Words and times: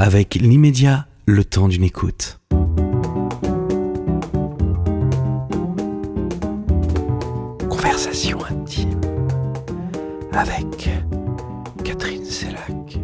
avec 0.00 0.36
l'immédiat, 0.36 1.06
le 1.26 1.44
temps 1.44 1.68
d'une 1.68 1.84
écoute. 1.84 2.40
Conversation 7.68 8.38
intime 8.46 8.98
avec 10.32 10.88
Catherine 11.84 12.24
Sellac. 12.24 12.98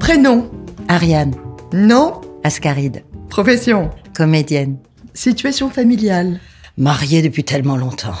Prénom 0.00 0.50
Ariane, 0.88 1.36
Nom 1.72 2.20
Ascaride, 2.42 3.04
Profession 3.28 3.88
comédienne. 4.12 4.78
Situation 5.14 5.70
familiale 5.70 6.40
Mariée 6.76 7.22
depuis 7.22 7.44
tellement 7.44 7.76
longtemps. 7.76 8.18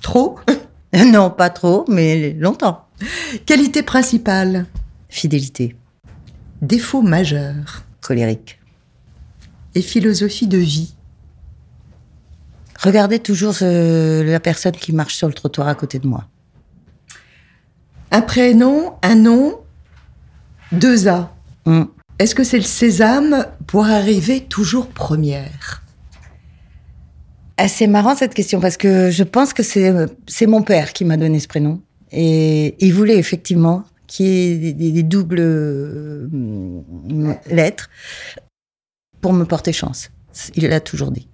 Trop 0.00 0.38
non, 0.94 1.28
pas 1.28 1.50
trop, 1.50 1.84
mais 1.88 2.32
longtemps. 2.32 2.86
Qualité 3.44 3.82
principale 3.82 4.64
Fidélité, 5.10 5.76
Défaut 6.62 7.02
majeur 7.02 7.84
colérique. 8.00 8.58
Et 9.74 9.82
philosophie 9.82 10.46
de 10.46 10.58
vie 10.58 10.94
Regardez 12.80 13.18
toujours 13.18 13.54
ce- 13.54 14.22
la 14.22 14.38
personne 14.40 14.72
qui 14.72 14.92
marche 14.92 15.14
sur 15.16 15.26
le 15.26 15.34
trottoir 15.34 15.66
à 15.66 15.74
côté 15.74 15.98
de 15.98 16.06
moi. 16.06 16.28
Un 18.12 18.20
prénom, 18.22 18.92
un 19.02 19.16
nom, 19.16 19.58
deux 20.70 21.08
A. 21.08 21.34
Hmm. 21.66 21.84
Est-ce 22.20 22.34
que 22.36 22.44
c'est 22.44 22.56
le 22.56 22.62
sésame 22.62 23.46
pour 23.66 23.86
arriver 23.86 24.42
toujours 24.44 24.86
première? 24.88 25.82
Ah, 27.56 27.66
C'est 27.68 27.88
marrant 27.88 28.14
cette 28.14 28.32
question 28.34 28.60
parce 28.60 28.76
que 28.76 29.10
je 29.10 29.24
pense 29.24 29.52
que 29.52 29.64
c'est 29.64 29.92
c'est 30.28 30.46
mon 30.46 30.62
père 30.62 30.92
qui 30.92 31.04
m'a 31.04 31.16
donné 31.16 31.40
ce 31.40 31.48
prénom 31.48 31.82
et 32.12 32.76
il 32.84 32.94
voulait 32.94 33.18
effectivement 33.18 33.82
qu'il 34.08 34.26
y 34.26 34.50
ait 34.52 34.58
des, 34.58 34.72
des- 34.72 34.90
des 34.90 35.02
doubles 35.04 35.38
euh, 35.40 36.26
lettres 37.50 37.88
pour 39.20 39.32
me 39.32 39.44
porter 39.44 39.72
chance. 39.72 40.10
Il 40.56 40.66
l'a 40.66 40.80
toujours 40.80 41.12
dit. 41.12 41.28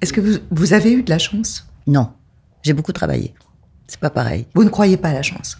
Est-ce 0.00 0.12
que 0.12 0.20
vous, 0.20 0.38
vous 0.50 0.72
avez 0.72 0.92
eu 0.92 1.02
de 1.04 1.10
la 1.10 1.18
chance? 1.18 1.66
Non, 1.86 2.12
j'ai 2.62 2.72
beaucoup 2.72 2.92
travaillé. 2.92 3.32
C'est 3.86 4.00
pas 4.00 4.10
pareil. 4.10 4.46
Vous 4.54 4.64
ne 4.64 4.70
croyez 4.70 4.96
pas 4.96 5.10
à 5.10 5.14
la 5.14 5.22
chance? 5.22 5.58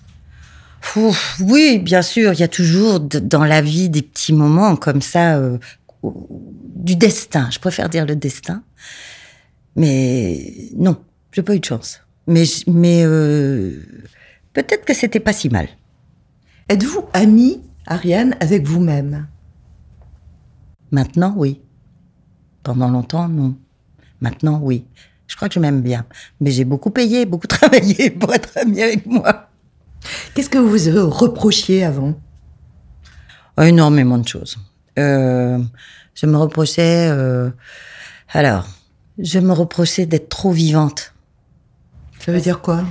Ouf, 0.96 1.40
oui, 1.40 1.78
bien 1.78 2.02
sûr, 2.02 2.32
il 2.34 2.40
y 2.40 2.42
a 2.42 2.48
toujours 2.48 3.00
dans 3.00 3.44
la 3.44 3.60
vie 3.62 3.88
des 3.88 4.02
petits 4.02 4.32
moments 4.32 4.76
comme 4.76 5.00
ça, 5.02 5.36
euh, 5.38 5.58
du 6.02 6.96
destin. 6.96 7.48
Je 7.50 7.58
préfère 7.58 7.88
dire 7.88 8.04
le 8.06 8.16
destin. 8.16 8.62
Mais 9.76 10.68
non, 10.76 10.96
j'ai 11.32 11.42
pas 11.42 11.54
eu 11.54 11.60
de 11.60 11.64
chance. 11.64 12.00
Mais 12.26 12.44
euh, 13.04 13.82
peut-être 14.52 14.84
que 14.84 14.94
c'était 14.94 15.20
pas 15.20 15.32
si 15.32 15.48
mal. 15.48 15.68
Êtes-vous 16.68 17.04
amie, 17.12 17.60
Ariane, 17.86 18.36
avec 18.40 18.66
vous-même? 18.66 19.26
Maintenant, 20.90 21.34
oui. 21.36 21.60
Pendant 22.62 22.88
longtemps, 22.88 23.28
non. 23.28 23.56
Maintenant, 24.20 24.60
oui. 24.62 24.86
Je 25.26 25.36
crois 25.36 25.48
que 25.48 25.54
je 25.54 25.60
m'aime 25.60 25.82
bien. 25.82 26.06
Mais 26.40 26.50
j'ai 26.50 26.64
beaucoup 26.64 26.90
payé, 26.90 27.26
beaucoup 27.26 27.46
travaillé 27.58 28.10
pour 28.10 28.32
être 28.34 28.56
amie 28.56 28.82
avec 28.82 29.04
moi. 29.06 29.50
Qu'est-ce 30.34 30.48
que 30.50 30.58
vous 30.58 31.10
reprochiez 31.10 31.84
avant? 31.84 32.14
Énormément 33.60 34.18
de 34.18 34.26
choses. 34.26 34.58
Euh, 34.98 35.58
je 36.14 36.26
me 36.26 36.36
reprochais. 36.36 37.08
euh, 37.10 37.50
alors, 38.32 38.66
je 39.18 39.38
me 39.38 39.52
reprochais 39.52 40.06
d'être 40.06 40.28
trop 40.28 40.50
vivante. 40.50 41.14
Ça 42.20 42.32
veut 42.32 42.40
dire 42.40 42.60
quoi? 42.60 42.84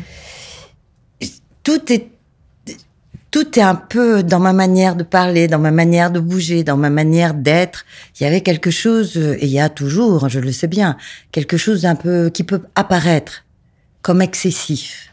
Tout 1.63 1.91
est. 1.91 2.12
Tout 3.33 3.57
est 3.57 3.63
un 3.63 3.73
peu 3.73 4.21
dans 4.21 4.39
ma 4.39 4.53
manière 4.53 4.95
de 4.95 5.01
parler, 5.01 5.47
dans 5.47 5.57
ma 5.57 5.71
manière 5.71 6.11
de 6.11 6.19
bouger, 6.19 6.63
dans 6.63 6.77
ma 6.77 6.91
manière 6.91 7.33
d'être. 7.33 7.83
Il 8.19 8.23
y 8.23 8.27
avait 8.27 8.41
quelque 8.41 8.69
chose, 8.69 9.17
et 9.17 9.45
il 9.47 9.49
y 9.49 9.59
a 9.59 9.69
toujours, 9.69 10.29
je 10.29 10.39
le 10.39 10.51
sais 10.51 10.67
bien, 10.67 10.97
quelque 11.31 11.57
chose 11.57 11.87
un 11.87 11.95
peu 11.95 12.29
qui 12.29 12.43
peut 12.43 12.61
apparaître 12.75 13.43
comme 14.03 14.21
excessif. 14.21 15.11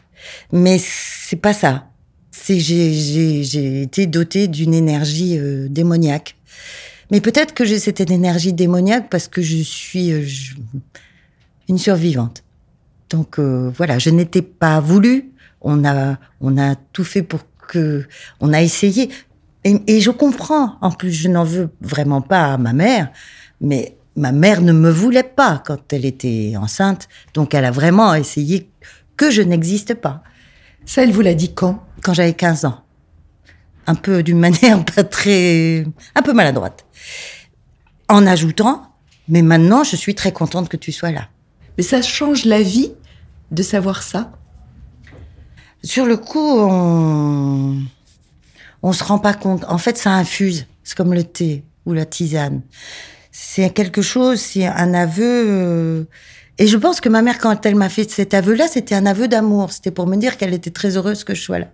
Mais 0.51 0.79
c'est 0.79 1.35
pas 1.35 1.53
ça. 1.53 1.87
C'est 2.29 2.59
j'ai 2.59 3.81
été 3.81 4.05
dotée 4.05 4.47
d'une 4.47 4.75
énergie 4.75 5.39
euh, 5.39 5.67
démoniaque. 5.67 6.35
Mais 7.09 7.21
peut-être 7.21 7.55
que 7.55 7.65
j'ai 7.65 7.79
cette 7.79 8.01
énergie 8.01 8.53
démoniaque 8.53 9.09
parce 9.09 9.27
que 9.27 9.41
je 9.41 9.63
suis 9.63 10.11
euh, 10.11 10.23
une 11.67 11.79
survivante. 11.79 12.43
Donc 13.09 13.39
euh, 13.39 13.71
voilà, 13.75 13.97
je 13.97 14.11
n'étais 14.11 14.43
pas 14.43 14.79
voulue. 14.79 15.31
On 15.61 15.83
a 15.85 16.19
on 16.39 16.59
a 16.59 16.75
tout 16.75 17.03
fait 17.03 17.23
pour 17.23 17.41
que 17.71 18.05
on 18.41 18.53
a 18.53 18.61
essayé. 18.61 19.09
Et, 19.63 19.81
et 19.87 20.01
je 20.01 20.11
comprends. 20.11 20.75
En 20.81 20.91
plus, 20.91 21.11
je 21.11 21.29
n'en 21.29 21.43
veux 21.43 21.69
vraiment 21.81 22.21
pas 22.21 22.53
à 22.53 22.57
ma 22.57 22.73
mère, 22.73 23.09
mais 23.61 23.97
ma 24.15 24.31
mère 24.31 24.61
ne 24.61 24.73
me 24.73 24.91
voulait 24.91 25.23
pas 25.23 25.63
quand 25.65 25.93
elle 25.93 26.05
était 26.05 26.53
enceinte. 26.57 27.07
Donc 27.33 27.53
elle 27.53 27.65
a 27.65 27.71
vraiment 27.71 28.13
essayé 28.13 28.69
que 29.17 29.31
je 29.31 29.41
n'existe 29.41 29.93
pas 29.95 30.23
Ça, 30.85 31.03
elle 31.03 31.11
vous 31.11 31.21
l'a 31.21 31.33
dit 31.33 31.53
quand? 31.53 31.83
Quand 32.03 32.13
j'avais 32.13 32.33
15 32.33 32.65
ans. 32.65 32.81
Un 33.87 33.95
peu 33.95 34.23
d'une 34.23 34.39
manière 34.47 34.83
pas 34.83 35.03
très... 35.03 35.85
un 36.15 36.21
peu 36.21 36.33
maladroite. 36.33 36.85
En 38.09 38.27
ajoutant, 38.27 38.83
mais 39.27 39.41
maintenant 39.41 39.83
je 39.83 39.95
suis 39.95 40.15
très 40.15 40.33
contente 40.33 40.67
que 40.67 40.77
tu 40.77 40.91
sois 40.91 41.11
là. 41.11 41.29
Mais 41.77 41.83
ça 41.83 42.01
change 42.01 42.45
la 42.45 42.61
vie 42.61 42.91
de 43.51 43.63
savoir 43.63 44.03
ça? 44.03 44.31
Sur 45.83 46.05
le 46.05 46.17
coup, 46.17 46.39
on... 46.59 47.77
on 48.83 48.93
se 48.93 49.03
rend 49.03 49.19
pas 49.19 49.33
compte. 49.33 49.63
En 49.67 49.77
fait, 49.77 49.97
ça 49.97 50.11
infuse. 50.11 50.67
C'est 50.83 50.95
comme 50.95 51.13
le 51.13 51.23
thé 51.23 51.63
ou 51.85 51.93
la 51.93 52.05
tisane. 52.05 52.61
C'est 53.31 53.69
quelque 53.71 54.01
chose, 54.01 54.39
c'est 54.39 54.65
un 54.65 54.93
aveu... 54.93 55.45
euh, 55.49 56.03
Et 56.59 56.67
je 56.67 56.77
pense 56.77 57.01
que 57.01 57.09
ma 57.09 57.21
mère, 57.21 57.39
quand 57.39 57.65
elle 57.65 57.75
m'a 57.75 57.89
fait 57.89 58.09
cet 58.09 58.33
aveu-là, 58.33 58.67
c'était 58.67 58.95
un 58.95 59.05
aveu 59.05 59.27
d'amour. 59.27 59.71
C'était 59.71 59.91
pour 59.91 60.05
me 60.05 60.17
dire 60.17 60.37
qu'elle 60.37 60.53
était 60.53 60.69
très 60.71 60.97
heureuse 60.97 61.23
que 61.23 61.33
je 61.33 61.41
sois 61.41 61.59
là. 61.59 61.67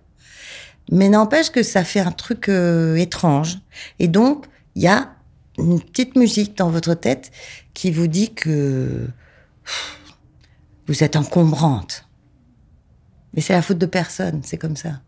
Mais 0.90 1.10
n'empêche 1.10 1.50
que 1.50 1.62
ça 1.62 1.84
fait 1.84 2.00
un 2.00 2.12
truc 2.12 2.48
euh, 2.48 2.94
étrange. 2.96 3.58
Et 3.98 4.08
donc, 4.08 4.46
il 4.74 4.82
y 4.82 4.88
a 4.88 5.10
une 5.58 5.80
petite 5.82 6.16
musique 6.16 6.56
dans 6.56 6.70
votre 6.70 6.94
tête 6.94 7.30
qui 7.74 7.90
vous 7.90 8.06
dit 8.06 8.32
que 8.32 9.06
vous 10.86 11.04
êtes 11.04 11.16
encombrante. 11.16 12.07
Mais 13.34 13.40
c'est 13.42 13.52
la 13.52 13.62
faute 13.62 13.78
de 13.78 13.86
personne, 13.86 14.40
c'est 14.44 14.56
comme 14.58 14.76
ça. 14.76 15.00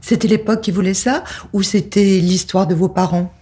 C'était 0.00 0.28
l'époque 0.28 0.60
qui 0.60 0.70
voulait 0.70 0.94
ça 0.94 1.24
ou 1.52 1.62
c'était 1.62 2.04
l'histoire 2.20 2.66
de 2.66 2.74
vos 2.74 2.88
parents? 2.88 3.32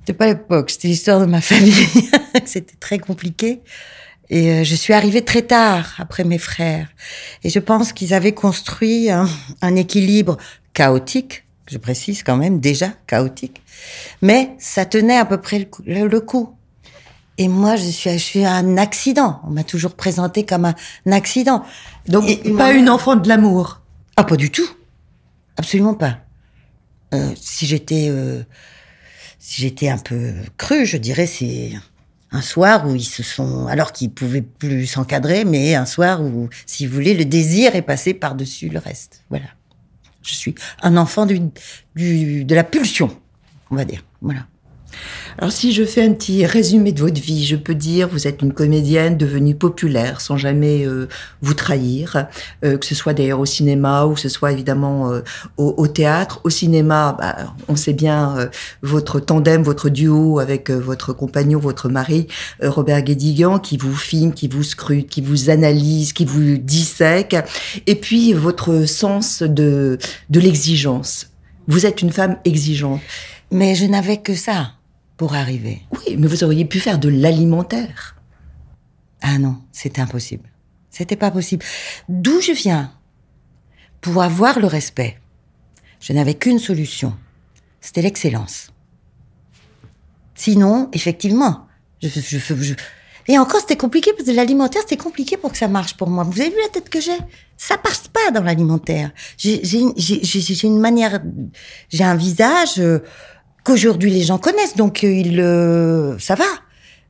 C'était 0.00 0.12
pas 0.18 0.26
l'époque, 0.26 0.70
c'était 0.70 0.88
l'histoire 0.88 1.20
de 1.20 1.26
ma 1.26 1.40
famille. 1.40 1.74
c'était 2.44 2.74
très 2.78 2.98
compliqué. 2.98 3.60
Et 4.30 4.50
euh, 4.50 4.64
je 4.64 4.74
suis 4.74 4.92
arrivée 4.92 5.24
très 5.24 5.42
tard 5.42 5.94
après 5.98 6.24
mes 6.24 6.38
frères. 6.38 6.88
Et 7.44 7.50
je 7.50 7.58
pense 7.58 7.92
qu'ils 7.92 8.14
avaient 8.14 8.32
construit 8.32 9.10
un, 9.10 9.28
un 9.60 9.76
équilibre 9.76 10.36
chaotique, 10.74 11.44
je 11.70 11.78
précise 11.78 12.22
quand 12.22 12.36
même, 12.36 12.58
déjà 12.60 12.88
chaotique. 13.06 13.62
Mais 14.22 14.50
ça 14.58 14.84
tenait 14.84 15.18
à 15.18 15.24
peu 15.24 15.40
près 15.40 15.58
le 15.58 15.64
coup. 15.66 15.82
le- 15.86 16.06
le 16.08 16.20
coup. 16.20 16.54
Et 17.38 17.48
moi, 17.48 17.76
je 17.76 17.88
suis, 17.88 18.10
je 18.10 18.18
suis 18.18 18.44
un 18.44 18.76
accident. 18.76 19.40
On 19.44 19.50
m'a 19.50 19.64
toujours 19.64 19.94
présenté 19.94 20.44
comme 20.44 20.64
un, 20.66 20.74
un 21.06 21.12
accident. 21.12 21.64
Donc, 22.06 22.28
Et- 22.28 22.52
pas 22.52 22.72
une 22.72 22.90
enfant 22.90 23.16
de 23.16 23.28
l'amour. 23.28 23.80
Ah, 24.16 24.24
pas 24.24 24.36
du 24.36 24.50
tout. 24.50 24.68
Absolument 25.56 25.94
pas. 25.94 26.18
Euh, 27.14 27.32
si 27.36 27.66
j'étais, 27.66 28.08
euh, 28.10 28.42
si 29.38 29.62
j'étais 29.62 29.88
un 29.88 29.98
peu 29.98 30.32
cru, 30.56 30.86
je 30.86 30.96
dirais 30.96 31.26
c'est 31.26 31.72
un 32.30 32.40
soir 32.42 32.86
où 32.88 32.94
ils 32.94 33.04
se 33.04 33.22
sont, 33.22 33.66
alors 33.66 33.92
qu'ils 33.92 34.10
pouvaient 34.10 34.40
plus 34.42 34.86
s'encadrer, 34.86 35.44
mais 35.44 35.74
un 35.74 35.84
soir 35.84 36.22
où, 36.22 36.48
si 36.64 36.86
vous 36.86 36.94
voulez, 36.94 37.12
le 37.14 37.26
désir 37.26 37.76
est 37.76 37.82
passé 37.82 38.14
par-dessus 38.14 38.68
le 38.70 38.78
reste. 38.78 39.22
Voilà. 39.28 39.46
Je 40.22 40.34
suis 40.34 40.54
un 40.82 40.96
enfant 40.96 41.26
du, 41.26 41.40
du, 41.94 42.44
de 42.44 42.54
la 42.54 42.64
pulsion, 42.64 43.14
on 43.70 43.76
va 43.76 43.84
dire. 43.84 44.02
Voilà. 44.22 44.46
Alors 45.38 45.52
si 45.52 45.72
je 45.72 45.84
fais 45.84 46.02
un 46.02 46.12
petit 46.12 46.44
résumé 46.44 46.92
de 46.92 47.00
votre 47.00 47.20
vie, 47.20 47.44
je 47.46 47.56
peux 47.56 47.74
dire 47.74 48.08
vous 48.08 48.26
êtes 48.26 48.42
une 48.42 48.52
comédienne 48.52 49.16
devenue 49.16 49.54
populaire 49.54 50.20
sans 50.20 50.36
jamais 50.36 50.86
euh, 50.86 51.08
vous 51.40 51.54
trahir, 51.54 52.26
euh, 52.64 52.76
que 52.76 52.86
ce 52.86 52.94
soit 52.94 53.14
d'ailleurs 53.14 53.40
au 53.40 53.46
cinéma 53.46 54.04
ou 54.04 54.14
que 54.14 54.20
ce 54.20 54.28
soit 54.28 54.52
évidemment 54.52 55.10
euh, 55.10 55.22
au, 55.56 55.74
au 55.76 55.86
théâtre. 55.86 56.40
Au 56.44 56.50
cinéma, 56.50 57.16
bah, 57.18 57.54
on 57.68 57.76
sait 57.76 57.92
bien 57.94 58.36
euh, 58.36 58.46
votre 58.82 59.20
tandem, 59.20 59.62
votre 59.62 59.88
duo 59.88 60.38
avec 60.38 60.70
euh, 60.70 60.78
votre 60.78 61.12
compagnon, 61.12 61.58
votre 61.58 61.88
mari, 61.88 62.26
euh, 62.62 62.70
Robert 62.70 63.02
Guédiguian, 63.02 63.58
qui 63.58 63.76
vous 63.76 63.94
filme, 63.94 64.32
qui 64.34 64.48
vous 64.48 64.62
scrute, 64.62 65.08
qui 65.08 65.20
vous 65.22 65.50
analyse, 65.50 66.12
qui 66.12 66.24
vous 66.24 66.58
dissèque, 66.58 67.36
et 67.86 67.94
puis 67.94 68.32
votre 68.32 68.86
sens 68.86 69.42
de, 69.42 69.98
de 70.30 70.40
l'exigence. 70.40 71.28
Vous 71.68 71.86
êtes 71.86 72.02
une 72.02 72.12
femme 72.12 72.36
exigeante. 72.44 73.00
Mais 73.50 73.74
je 73.74 73.86
n'avais 73.86 74.18
que 74.18 74.34
ça 74.34 74.72
pour 75.22 75.34
arriver. 75.36 75.82
Oui, 75.92 76.16
mais 76.18 76.26
vous 76.26 76.42
auriez 76.42 76.64
pu 76.64 76.80
faire 76.80 76.98
de 76.98 77.08
l'alimentaire. 77.08 78.16
Ah 79.20 79.38
non, 79.38 79.62
c'était 79.70 80.00
impossible. 80.00 80.50
C'était 80.90 81.14
pas 81.14 81.30
possible. 81.30 81.64
D'où 82.08 82.40
je 82.40 82.50
viens? 82.50 82.92
Pour 84.00 84.20
avoir 84.20 84.58
le 84.58 84.66
respect, 84.66 85.20
je 86.00 86.12
n'avais 86.12 86.34
qu'une 86.34 86.58
solution. 86.58 87.16
C'était 87.80 88.02
l'excellence. 88.02 88.72
Sinon, 90.34 90.88
effectivement, 90.92 91.68
je, 92.02 92.08
je, 92.08 92.38
je- 92.38 92.74
et 93.28 93.38
encore 93.38 93.60
c'était 93.60 93.76
compliqué 93.76 94.10
parce 94.16 94.26
que 94.28 94.34
l'alimentaire 94.34 94.82
c'était 94.82 94.96
compliqué 94.96 95.36
pour 95.36 95.52
que 95.52 95.58
ça 95.58 95.68
marche 95.68 95.96
pour 95.96 96.10
moi. 96.10 96.24
Vous 96.24 96.40
avez 96.40 96.50
vu 96.50 96.56
la 96.60 96.68
tête 96.70 96.88
que 96.88 97.00
j'ai? 97.00 97.16
Ça 97.56 97.78
passe 97.78 98.08
pas 98.08 98.32
dans 98.32 98.42
l'alimentaire. 98.42 99.12
J'ai 99.38 99.62
une 100.64 100.80
manière, 100.80 101.22
j'ai 101.90 102.02
un 102.02 102.16
visage 102.16 102.80
euh, 102.80 102.98
qu'aujourd'hui 103.64 104.10
les 104.10 104.22
gens 104.22 104.38
connaissent, 104.38 104.76
donc 104.76 105.04
euh, 105.04 105.12
ils 105.12 105.36
le, 105.36 106.16
ça 106.18 106.34
va. 106.34 106.44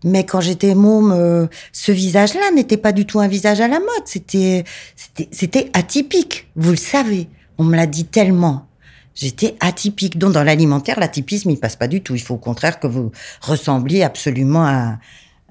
Mais 0.05 0.25
quand 0.25 0.41
j'étais 0.41 0.75
môme, 0.75 1.13
euh, 1.13 1.47
ce 1.73 1.93
visage-là 1.93 2.51
n'était 2.55 2.77
pas 2.77 2.93
du 2.93 3.07
tout 3.07 3.21
un 3.21 3.29
visage 3.29 3.61
à 3.61 3.69
la 3.69 3.79
mode. 3.79 4.05
C'était, 4.05 4.65
c'était, 4.97 5.29
c'était 5.31 5.71
atypique. 5.75 6.49
Vous 6.57 6.71
le 6.71 6.77
savez. 6.77 7.29
On 7.59 7.65
me 7.65 7.77
l'a 7.77 7.87
dit 7.87 8.07
tellement. 8.07 8.67
J'étais 9.15 9.55
atypique. 9.61 10.19
Donc, 10.19 10.33
dans 10.33 10.43
l'alimentaire, 10.43 10.99
l'atypisme, 10.99 11.51
il 11.51 11.59
passe 11.59 11.77
pas 11.77 11.87
du 11.87 12.01
tout. 12.01 12.17
Il 12.17 12.21
faut 12.21 12.35
au 12.35 12.39
contraire 12.39 12.81
que 12.81 12.89
vous 12.89 13.13
ressembliez 13.43 14.03
absolument 14.03 14.65
à, 14.65 14.99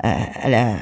à, 0.04 0.50
la, 0.50 0.78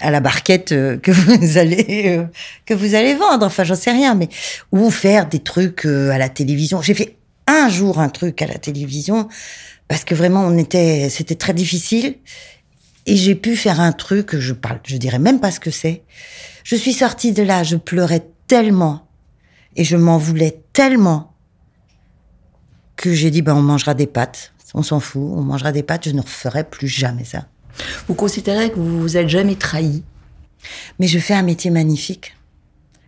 à 0.00 0.10
la 0.10 0.20
barquette 0.20 0.72
euh, 0.72 0.96
que 0.96 1.10
vous 1.10 1.58
allez, 1.58 2.04
euh, 2.06 2.24
que 2.66 2.74
vous 2.74 2.94
allez 2.94 3.14
vendre. 3.14 3.46
Enfin, 3.46 3.64
j'en 3.64 3.74
sais 3.74 3.90
rien, 3.90 4.14
mais, 4.14 4.28
ou 4.72 4.90
faire 4.90 5.26
des 5.26 5.40
trucs 5.40 5.86
euh, 5.86 6.10
à 6.10 6.18
la 6.18 6.28
télévision. 6.28 6.80
J'ai 6.82 6.94
fait 6.94 7.16
un 7.46 7.68
jour 7.68 7.98
un 7.98 8.08
truc 8.08 8.42
à 8.42 8.46
la 8.46 8.58
télévision 8.58 9.28
parce 9.88 10.04
que 10.04 10.14
vraiment, 10.14 10.42
on 10.44 10.56
était, 10.56 11.08
c'était 11.10 11.34
très 11.34 11.54
difficile. 11.54 12.16
Et 13.06 13.16
j'ai 13.16 13.34
pu 13.34 13.54
faire 13.54 13.80
un 13.80 13.92
truc, 13.92 14.36
je 14.38 14.54
parle, 14.54 14.80
je 14.84 14.96
dirais 14.96 15.18
même 15.18 15.40
pas 15.40 15.50
ce 15.50 15.60
que 15.60 15.70
c'est. 15.70 16.02
Je 16.62 16.74
suis 16.74 16.94
sortie 16.94 17.32
de 17.32 17.42
là, 17.42 17.62
je 17.62 17.76
pleurais 17.76 18.26
tellement 18.46 19.06
et 19.76 19.84
je 19.84 19.96
m'en 19.96 20.16
voulais 20.16 20.62
tellement 20.72 21.34
que 22.96 23.12
j'ai 23.12 23.30
dit 23.30 23.42
ben 23.42 23.54
on 23.54 23.62
mangera 23.62 23.92
des 23.92 24.06
pâtes, 24.06 24.54
on 24.72 24.82
s'en 24.82 25.00
fout, 25.00 25.22
on 25.22 25.42
mangera 25.42 25.72
des 25.72 25.82
pâtes, 25.82 26.08
je 26.08 26.14
ne 26.14 26.22
referai 26.22 26.64
plus 26.64 26.88
jamais 26.88 27.24
ça. 27.24 27.46
Vous 28.08 28.14
considérez 28.14 28.70
que 28.70 28.76
vous 28.76 29.00
vous 29.00 29.16
êtes 29.16 29.28
jamais 29.28 29.56
trahi? 29.56 30.02
Mais 30.98 31.06
je 31.06 31.18
fais 31.18 31.34
un 31.34 31.42
métier 31.42 31.70
magnifique. 31.70 32.34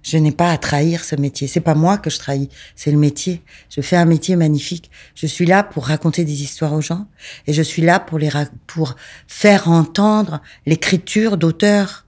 Je 0.07 0.19
n'ai 0.19 0.31
pas 0.31 0.53
à 0.53 0.57
trahir 0.57 1.03
ce 1.03 1.17
métier. 1.17 1.49
C'est 1.49 1.61
pas 1.61 1.75
moi 1.75 1.99
que 1.99 2.11
je 2.11 2.19
trahis, 2.21 2.49
c'est 2.77 2.93
le 2.93 2.97
métier. 2.97 3.43
Je 3.69 3.81
fais 3.81 3.97
un 3.97 4.05
métier 4.05 4.37
magnifique. 4.37 4.89
Je 5.17 5.27
suis 5.27 5.47
là 5.47 5.65
pour 5.65 5.87
raconter 5.87 6.25
des 6.25 6.43
histoires 6.45 6.75
aux 6.75 6.81
gens 6.81 7.09
et 7.49 7.53
je 7.53 7.61
suis 7.61 7.83
là 7.83 7.99
pour 7.99 8.21
les 8.21 8.31
pour 8.69 8.95
faire 9.27 9.69
entendre 9.69 10.41
l'écriture 10.65 11.37
d'auteurs, 11.37 12.07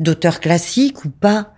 d'auteurs 0.00 0.40
classiques 0.40 1.04
ou 1.04 1.10
pas, 1.10 1.54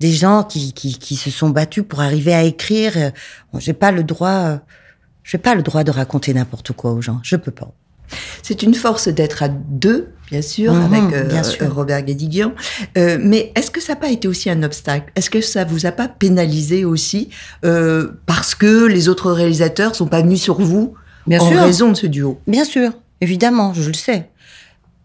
des 0.00 0.10
gens 0.10 0.42
qui, 0.42 0.72
qui, 0.72 0.98
qui 0.98 1.16
se 1.16 1.30
sont 1.30 1.50
battus 1.50 1.84
pour 1.86 2.00
arriver 2.00 2.32
à 2.32 2.42
écrire. 2.44 2.96
Euh, 2.96 3.10
bon, 3.52 3.60
J'ai 3.60 3.74
pas 3.74 3.92
le 3.92 4.04
droit, 4.04 4.28
euh, 4.30 4.58
j'ai 5.22 5.38
pas 5.38 5.54
le 5.54 5.62
droit 5.62 5.84
de 5.84 5.90
raconter 5.90 6.32
n'importe 6.32 6.72
quoi 6.72 6.92
aux 6.92 7.02
gens. 7.02 7.20
Je 7.22 7.36
peux 7.36 7.52
pas. 7.52 7.74
C'est 8.42 8.62
une 8.62 8.74
force 8.74 9.08
d'être 9.08 9.42
à 9.42 9.48
deux, 9.48 10.08
bien 10.30 10.42
sûr, 10.42 10.72
Mhm, 10.72 10.92
avec 10.94 11.14
euh, 11.14 11.24
bien 11.24 11.42
sûr. 11.42 11.74
Robert 11.74 12.02
Guédiguian. 12.02 12.52
Euh, 12.98 13.18
mais 13.20 13.52
est-ce 13.54 13.70
que 13.70 13.80
ça 13.80 13.94
n'a 13.94 14.00
pas 14.00 14.08
été 14.10 14.28
aussi 14.28 14.50
un 14.50 14.62
obstacle? 14.62 15.10
Est-ce 15.16 15.30
que 15.30 15.40
ça 15.40 15.64
vous 15.64 15.86
a 15.86 15.92
pas 15.92 16.08
pénalisé 16.08 16.84
aussi 16.84 17.30
euh, 17.64 18.12
parce 18.26 18.54
que 18.54 18.86
les 18.86 19.08
autres 19.08 19.30
réalisateurs 19.32 19.94
sont 19.94 20.06
pas 20.06 20.22
venus 20.22 20.40
sur 20.42 20.60
vous 20.60 20.94
Bien 21.26 21.40
en 21.40 21.48
sûr. 21.50 21.60
raison 21.62 21.88
de 21.90 21.94
ce 21.96 22.06
duo? 22.06 22.38
Bien 22.46 22.64
sûr, 22.64 22.92
évidemment, 23.20 23.72
je 23.74 23.88
le 23.88 23.94
sais. 23.94 24.28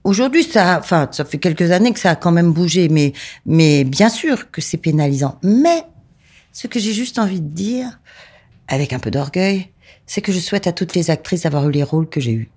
Aujourd'hui, 0.05 0.43
ça, 0.43 0.77
enfin, 0.79 1.07
ça 1.11 1.25
fait 1.25 1.37
quelques 1.39 1.71
années 1.71 1.91
que 1.93 1.99
ça 1.99 2.11
a 2.11 2.15
quand 2.15 2.31
même 2.31 2.51
bougé, 2.53 2.87
mais, 2.89 3.13
mais 3.45 3.83
bien 3.83 4.09
sûr 4.09 4.49
que 4.49 4.61
c'est 4.61 4.77
pénalisant. 4.77 5.37
Mais 5.43 5.83
ce 6.53 6.67
que 6.67 6.79
j'ai 6.79 6.93
juste 6.93 7.19
envie 7.19 7.41
de 7.41 7.47
dire, 7.49 7.99
avec 8.67 8.93
un 8.93 8.99
peu 8.99 9.11
d'orgueil, 9.11 9.69
c'est 10.07 10.21
que 10.21 10.31
je 10.31 10.39
souhaite 10.39 10.67
à 10.67 10.71
toutes 10.71 10.95
les 10.95 11.11
actrices 11.11 11.43
d'avoir 11.43 11.67
eu 11.67 11.71
les 11.71 11.83
rôles 11.83 12.07
que 12.09 12.19
j'ai 12.21 12.31
eus. 12.31 12.49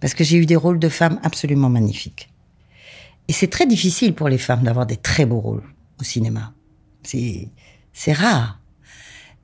Parce 0.00 0.14
que 0.14 0.22
j'ai 0.24 0.36
eu 0.36 0.46
des 0.46 0.56
rôles 0.56 0.78
de 0.78 0.88
femmes 0.88 1.18
absolument 1.22 1.68
magnifiques. 1.68 2.28
Et 3.28 3.32
c'est 3.32 3.48
très 3.48 3.66
difficile 3.66 4.14
pour 4.14 4.28
les 4.28 4.38
femmes 4.38 4.62
d'avoir 4.62 4.86
des 4.86 4.96
très 4.96 5.26
beaux 5.26 5.40
rôles 5.40 5.62
au 6.00 6.04
cinéma. 6.04 6.52
C'est, 7.02 7.48
c'est 7.92 8.12
rare. 8.12 8.58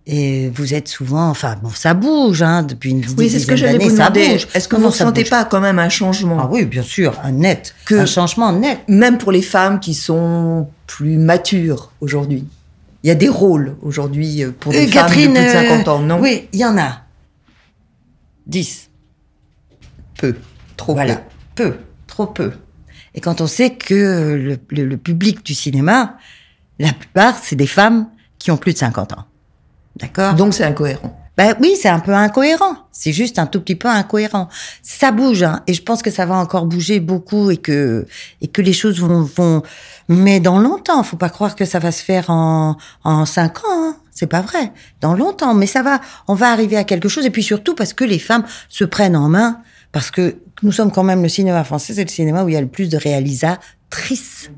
Et 0.06 0.50
vous 0.50 0.74
êtes 0.74 0.86
souvent, 0.88 1.28
enfin, 1.30 1.56
bon, 1.62 1.70
ça 1.70 1.94
bouge, 1.94 2.42
hein, 2.42 2.62
depuis 2.62 2.90
une 2.90 3.00
dizaine 3.00 3.18
Oui, 3.18 3.30
c'est 3.30 3.38
ce 3.38 3.46
que 3.46 3.52
d'années, 3.52 3.60
j'allais 3.72 3.88
vous 3.88 3.96
ça 3.96 4.10
demander. 4.10 4.32
bouge. 4.34 4.48
Est-ce 4.54 4.68
que 4.68 4.76
Comment 4.76 4.88
vous 4.88 4.92
ne 4.94 4.98
sentez 4.98 5.24
pas 5.24 5.44
quand 5.46 5.60
même 5.60 5.78
un 5.78 5.88
changement 5.88 6.36
Ah 6.40 6.48
oui, 6.50 6.66
bien 6.66 6.82
sûr, 6.82 7.18
un 7.24 7.32
net, 7.32 7.74
Que- 7.86 7.94
un 7.96 8.06
changement 8.06 8.52
net. 8.52 8.80
Même 8.86 9.16
pour 9.18 9.32
les 9.32 9.40
femmes 9.42 9.80
qui 9.80 9.94
sont 9.94 10.68
plus 10.86 11.16
matures 11.16 11.90
aujourd'hui. 12.02 12.44
Il 13.02 13.08
y 13.08 13.10
a 13.10 13.14
des 13.14 13.28
rôles 13.30 13.76
aujourd'hui 13.82 14.42
euh, 14.44 14.50
pour 14.58 14.72
des 14.72 14.86
Euh, 14.86 14.90
femmes 14.90 15.08
de 15.08 15.12
plus 15.12 15.28
de 15.28 15.34
50 15.34 15.88
ans, 15.88 16.02
euh, 16.02 16.06
non? 16.06 16.20
Oui, 16.20 16.48
il 16.52 16.60
y 16.60 16.64
en 16.66 16.76
a. 16.78 17.00
10. 18.46 18.83
Peu. 20.18 20.34
Trop 20.76 20.94
Voilà. 20.94 21.16
peu. 21.54 21.70
Peu. 21.70 21.76
Trop 22.06 22.26
peu. 22.26 22.52
Et 23.14 23.20
quand 23.20 23.40
on 23.40 23.46
sait 23.46 23.70
que 23.74 23.94
le, 23.94 24.58
le- 24.70 24.84
le 24.86 24.96
public 24.96 25.44
du 25.44 25.54
cinéma, 25.54 26.16
la 26.78 26.92
plupart, 26.92 27.38
c'est 27.42 27.56
des 27.56 27.66
femmes 27.66 28.08
qui 28.38 28.50
ont 28.50 28.56
plus 28.56 28.72
de 28.72 28.78
50 28.78 29.12
ans. 29.12 29.24
D'accord? 29.96 30.34
Donc 30.34 30.54
c'est 30.54 30.64
incohérent. 30.64 31.20
Ben 31.36 31.56
oui, 31.60 31.74
c'est 31.80 31.88
un 31.88 31.98
peu 31.98 32.12
incohérent. 32.14 32.76
C'est 32.92 33.12
juste 33.12 33.38
un 33.40 33.46
tout 33.46 33.60
petit 33.60 33.74
peu 33.74 33.88
incohérent. 33.88 34.48
Ça 34.82 35.10
bouge, 35.10 35.42
hein, 35.42 35.62
et 35.66 35.74
je 35.74 35.82
pense 35.82 36.00
que 36.02 36.10
ça 36.12 36.26
va 36.26 36.36
encore 36.36 36.66
bouger 36.66 37.00
beaucoup 37.00 37.50
et 37.50 37.56
que 37.56 38.06
et 38.40 38.46
que 38.48 38.62
les 38.62 38.72
choses 38.72 39.00
vont 39.00 39.22
vont. 39.22 39.62
Mais 40.08 40.38
dans 40.38 40.58
longtemps, 40.60 41.02
faut 41.02 41.16
pas 41.16 41.30
croire 41.30 41.56
que 41.56 41.64
ça 41.64 41.78
va 41.80 41.90
se 41.90 42.02
faire 42.04 42.30
en 42.30 42.76
en 43.02 43.26
cinq 43.26 43.58
ans. 43.64 43.68
Hein. 43.72 43.96
C'est 44.12 44.28
pas 44.28 44.42
vrai. 44.42 44.72
Dans 45.00 45.14
longtemps, 45.14 45.54
mais 45.54 45.66
ça 45.66 45.82
va. 45.82 46.00
On 46.28 46.34
va 46.34 46.50
arriver 46.52 46.76
à 46.76 46.84
quelque 46.84 47.08
chose. 47.08 47.26
Et 47.26 47.30
puis 47.30 47.42
surtout 47.42 47.74
parce 47.74 47.92
que 47.94 48.04
les 48.04 48.20
femmes 48.20 48.44
se 48.68 48.84
prennent 48.84 49.16
en 49.16 49.28
main, 49.28 49.60
parce 49.94 50.10
que 50.10 50.34
nous 50.64 50.72
sommes 50.72 50.90
quand 50.90 51.04
même 51.04 51.22
le 51.22 51.28
cinéma 51.28 51.62
français, 51.62 51.94
c'est 51.94 52.02
le 52.02 52.10
cinéma 52.10 52.42
où 52.42 52.48
il 52.48 52.54
y 52.54 52.56
a 52.56 52.60
le 52.60 52.66
plus 52.66 52.88
de 52.88 52.96
réalisatrices 52.96 54.50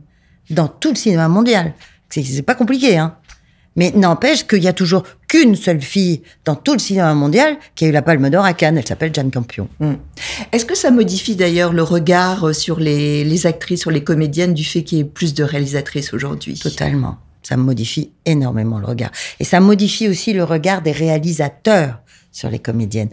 dans 0.48 0.66
tout 0.66 0.88
le 0.88 0.94
cinéma 0.94 1.28
mondial. 1.28 1.74
C'est 2.08 2.40
pas 2.40 2.54
compliqué, 2.54 2.96
hein. 2.96 3.14
Mais 3.76 3.90
n'empêche 3.90 4.46
qu'il 4.46 4.62
y 4.62 4.68
a 4.68 4.72
toujours 4.72 5.02
qu'une 5.28 5.54
seule 5.54 5.82
fille 5.82 6.22
dans 6.46 6.54
tout 6.54 6.72
le 6.72 6.78
cinéma 6.78 7.12
mondial 7.12 7.58
qui 7.74 7.84
a 7.84 7.88
eu 7.88 7.92
la 7.92 8.00
Palme 8.00 8.30
d'Or 8.30 8.46
à 8.46 8.54
Cannes. 8.54 8.78
Elle 8.78 8.86
s'appelle 8.86 9.14
Jeanne 9.14 9.30
Campion. 9.30 9.68
Est-ce 10.52 10.64
que 10.64 10.74
ça 10.74 10.90
modifie 10.90 11.36
d'ailleurs 11.36 11.74
le 11.74 11.82
regard 11.82 12.48
euh, 12.48 12.52
sur 12.54 12.80
les, 12.80 13.22
les 13.22 13.46
actrices, 13.46 13.82
sur 13.82 13.90
les 13.90 14.02
comédiennes, 14.02 14.54
du 14.54 14.64
fait 14.64 14.82
qu'il 14.82 14.96
y 14.96 15.00
ait 15.02 15.04
plus 15.04 15.34
de 15.34 15.44
réalisatrices 15.44 16.14
aujourd'hui? 16.14 16.58
Totalement. 16.58 17.18
Ça 17.42 17.58
modifie 17.58 18.10
énormément 18.24 18.78
le 18.78 18.86
regard. 18.86 19.10
Et 19.38 19.44
ça 19.44 19.60
modifie 19.60 20.08
aussi 20.08 20.32
le 20.32 20.44
regard 20.44 20.80
des 20.80 20.92
réalisateurs 20.92 22.00
sur 22.32 22.48
les 22.48 22.58
comédiennes. 22.58 23.10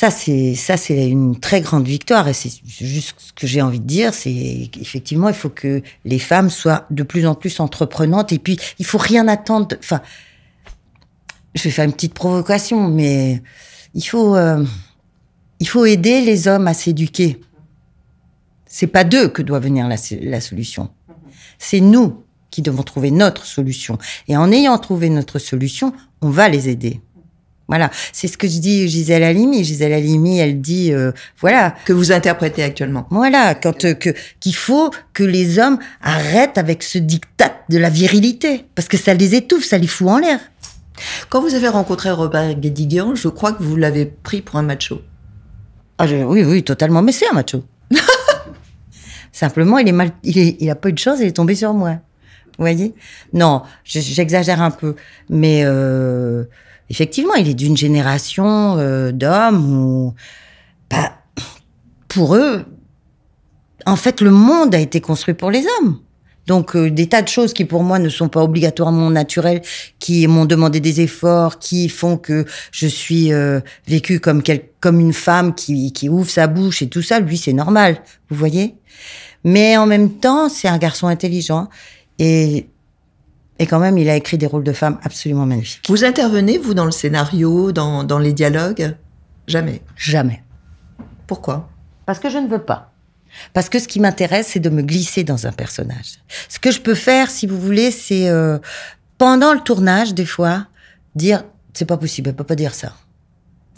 Ça, 0.00 0.10
c'est, 0.10 0.54
ça, 0.54 0.78
c'est 0.78 1.10
une 1.10 1.38
très 1.38 1.60
grande 1.60 1.86
victoire. 1.86 2.26
Et 2.26 2.32
c'est 2.32 2.50
juste 2.64 3.16
ce 3.18 3.32
que 3.34 3.46
j'ai 3.46 3.60
envie 3.60 3.80
de 3.80 3.86
dire, 3.86 4.14
c'est 4.14 4.70
qu'effectivement, 4.72 5.28
il 5.28 5.34
faut 5.34 5.50
que 5.50 5.82
les 6.06 6.18
femmes 6.18 6.48
soient 6.48 6.86
de 6.90 7.02
plus 7.02 7.26
en 7.26 7.34
plus 7.34 7.60
entreprenantes. 7.60 8.32
Et 8.32 8.38
puis, 8.38 8.58
il 8.78 8.86
faut 8.86 8.96
rien 8.96 9.28
attendre. 9.28 9.76
Enfin, 9.78 10.00
je 11.54 11.64
vais 11.64 11.70
faire 11.70 11.84
une 11.84 11.92
petite 11.92 12.14
provocation, 12.14 12.88
mais 12.88 13.42
il 13.92 14.00
faut, 14.00 14.34
euh, 14.36 14.64
il 15.58 15.68
faut 15.68 15.84
aider 15.84 16.22
les 16.22 16.48
hommes 16.48 16.66
à 16.66 16.72
s'éduquer. 16.72 17.38
C'est 18.64 18.86
pas 18.86 19.04
d'eux 19.04 19.28
que 19.28 19.42
doit 19.42 19.60
venir 19.60 19.86
la, 19.86 19.96
la 20.22 20.40
solution. 20.40 20.88
C'est 21.58 21.80
nous 21.80 22.24
qui 22.50 22.62
devons 22.62 22.84
trouver 22.84 23.10
notre 23.10 23.44
solution. 23.44 23.98
Et 24.28 24.36
en 24.38 24.50
ayant 24.50 24.78
trouvé 24.78 25.10
notre 25.10 25.38
solution, 25.38 25.92
on 26.22 26.30
va 26.30 26.48
les 26.48 26.70
aider. 26.70 27.02
Voilà, 27.70 27.90
c'est 28.12 28.26
ce 28.28 28.36
que 28.36 28.48
je 28.48 28.58
dis 28.58 28.88
Gisèle 28.88 29.22
Halimi. 29.22 29.62
Gisèle 29.64 29.92
Halimi, 29.92 30.38
elle 30.40 30.60
dit, 30.60 30.92
euh, 30.92 31.12
voilà, 31.40 31.74
que 31.84 31.92
vous 31.92 32.10
interprétez 32.12 32.62
actuellement 32.64 33.06
voilà, 33.10 33.54
quand 33.54 33.84
euh, 33.84 33.94
que 33.94 34.10
qu'il 34.40 34.54
faut 34.56 34.90
que 35.12 35.22
les 35.22 35.58
hommes 35.60 35.78
arrêtent 36.02 36.58
avec 36.58 36.82
ce 36.82 36.98
diktat 36.98 37.54
de 37.68 37.78
la 37.78 37.88
virilité, 37.88 38.66
parce 38.74 38.88
que 38.88 38.96
ça 38.96 39.14
les 39.14 39.34
étouffe, 39.36 39.64
ça 39.64 39.78
les 39.78 39.86
fout 39.86 40.08
en 40.08 40.18
l'air. 40.18 40.40
Quand 41.28 41.40
vous 41.40 41.54
avez 41.54 41.68
rencontré 41.68 42.10
Robert 42.10 42.54
Guédiguian, 42.54 43.14
je 43.14 43.28
crois 43.28 43.52
que 43.52 43.62
vous 43.62 43.76
l'avez 43.76 44.04
pris 44.04 44.42
pour 44.42 44.56
un 44.56 44.62
macho. 44.62 45.00
Ah, 45.98 46.06
je- 46.06 46.16
oui, 46.16 46.42
oui, 46.44 46.62
totalement. 46.64 47.02
Mais 47.02 47.12
c'est 47.12 47.28
un 47.28 47.34
macho. 47.34 47.62
Simplement, 49.32 49.78
il 49.78 49.88
est 49.88 49.92
mal, 49.92 50.10
il 50.24 50.38
est, 50.38 50.56
il 50.60 50.68
a 50.70 50.74
pas 50.74 50.88
eu 50.88 50.92
de 50.92 50.98
chance, 50.98 51.18
il 51.20 51.26
est 51.26 51.32
tombé 51.36 51.54
sur 51.54 51.72
moi. 51.72 51.90
Vous 52.58 52.64
voyez? 52.64 52.94
Non, 53.32 53.62
je- 53.84 54.00
j'exagère 54.00 54.60
un 54.60 54.70
peu, 54.72 54.96
mais 55.28 55.62
euh, 55.64 56.44
effectivement, 56.90 57.34
il 57.34 57.48
est 57.48 57.54
d'une 57.54 57.76
génération 57.76 58.76
euh, 58.78 59.12
d'hommes 59.12 59.82
où, 59.82 60.14
bah, 60.90 61.12
pour 62.08 62.34
eux, 62.36 62.64
en 63.86 63.96
fait, 63.96 64.20
le 64.20 64.30
monde 64.30 64.74
a 64.74 64.78
été 64.78 65.00
construit 65.00 65.34
pour 65.34 65.50
les 65.50 65.64
hommes. 65.78 66.00
Donc, 66.46 66.74
euh, 66.74 66.90
des 66.90 67.08
tas 67.08 67.22
de 67.22 67.28
choses 67.28 67.52
qui, 67.52 67.64
pour 67.64 67.84
moi, 67.84 67.98
ne 68.00 68.08
sont 68.08 68.28
pas 68.28 68.42
obligatoirement 68.42 69.08
naturelles, 69.08 69.62
qui 70.00 70.26
m'ont 70.26 70.46
demandé 70.46 70.80
des 70.80 71.00
efforts, 71.00 71.58
qui 71.60 71.88
font 71.88 72.16
que 72.16 72.44
je 72.72 72.88
suis 72.88 73.32
euh, 73.32 73.60
vécue 73.86 74.18
comme, 74.18 74.42
quel- 74.42 74.64
comme 74.80 74.98
une 74.98 75.12
femme 75.12 75.54
qui, 75.54 75.92
qui 75.92 76.08
ouvre 76.08 76.28
sa 76.28 76.48
bouche 76.48 76.82
et 76.82 76.88
tout 76.88 77.02
ça. 77.02 77.20
Lui, 77.20 77.38
c'est 77.38 77.52
normal, 77.52 78.02
vous 78.30 78.36
voyez 78.36 78.74
Mais 79.44 79.76
en 79.76 79.86
même 79.86 80.10
temps, 80.18 80.48
c'est 80.48 80.66
un 80.68 80.78
garçon 80.78 81.06
intelligent 81.06 81.68
et, 82.18 82.66
et 83.60 83.66
quand 83.66 83.78
même, 83.78 83.98
il 83.98 84.08
a 84.08 84.16
écrit 84.16 84.38
des 84.38 84.46
rôles 84.46 84.64
de 84.64 84.72
femmes 84.72 84.98
absolument 85.02 85.44
magnifiques. 85.44 85.84
Vous 85.88 86.02
intervenez, 86.02 86.56
vous, 86.56 86.72
dans 86.72 86.86
le 86.86 86.90
scénario, 86.90 87.72
dans, 87.72 88.04
dans 88.04 88.18
les 88.18 88.32
dialogues? 88.32 88.96
Jamais. 89.46 89.82
Jamais. 89.96 90.42
Pourquoi? 91.26 91.68
Parce 92.06 92.18
que 92.18 92.30
je 92.30 92.38
ne 92.38 92.48
veux 92.48 92.62
pas. 92.62 92.90
Parce 93.52 93.68
que 93.68 93.78
ce 93.78 93.86
qui 93.86 94.00
m'intéresse, 94.00 94.48
c'est 94.48 94.60
de 94.60 94.70
me 94.70 94.80
glisser 94.80 95.24
dans 95.24 95.46
un 95.46 95.52
personnage. 95.52 96.20
Ce 96.48 96.58
que 96.58 96.70
je 96.70 96.80
peux 96.80 96.94
faire, 96.94 97.30
si 97.30 97.46
vous 97.46 97.60
voulez, 97.60 97.90
c'est 97.90 98.28
euh, 98.30 98.58
pendant 99.18 99.52
le 99.52 99.60
tournage, 99.60 100.14
des 100.14 100.24
fois, 100.24 100.66
dire 101.14 101.44
c'est 101.74 101.84
pas 101.84 101.98
possible, 101.98 102.30
elle 102.30 102.36
peut 102.36 102.44
pas 102.44 102.56
dire 102.56 102.74
ça. 102.74 102.94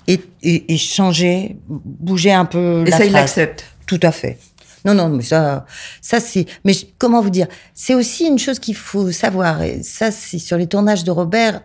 Et, 0.06 0.20
et, 0.42 0.72
et 0.72 0.78
changer, 0.78 1.58
bouger 1.68 2.32
un 2.32 2.44
peu 2.44 2.84
Et 2.86 2.90
la 2.90 2.98
ça, 2.98 3.04
il 3.04 3.12
l'accepte. 3.12 3.64
Tout 3.86 4.00
à 4.02 4.12
fait. 4.12 4.38
Non, 4.84 4.94
non, 4.94 5.08
mais 5.08 5.22
ça, 5.22 5.64
ça 6.00 6.18
c'est. 6.20 6.46
Mais 6.64 6.72
je- 6.72 6.86
comment 6.98 7.20
vous 7.22 7.30
dire 7.30 7.46
C'est 7.74 7.94
aussi 7.94 8.26
une 8.26 8.38
chose 8.38 8.58
qu'il 8.58 8.74
faut 8.76 9.10
savoir. 9.12 9.62
Et 9.62 9.82
ça, 9.82 10.10
c'est 10.10 10.38
sur 10.38 10.56
les 10.58 10.66
tournages 10.66 11.04
de 11.04 11.10
Robert. 11.10 11.60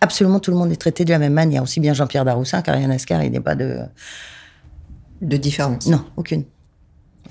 Absolument, 0.00 0.40
tout 0.40 0.50
le 0.50 0.56
monde 0.58 0.70
est 0.72 0.76
traité 0.76 1.04
de 1.04 1.10
la 1.10 1.18
même 1.18 1.32
manière. 1.32 1.62
Aussi 1.62 1.80
bien 1.80 1.94
Jean-Pierre 1.94 2.24
Daroussin 2.26 2.60
qu'Ariane 2.62 2.90
Ascar, 2.90 3.22
il 3.24 3.30
n'est 3.32 3.40
pas 3.40 3.54
de. 3.54 3.78
De 5.22 5.36
différence. 5.38 5.86
Non, 5.86 6.04
aucune, 6.16 6.44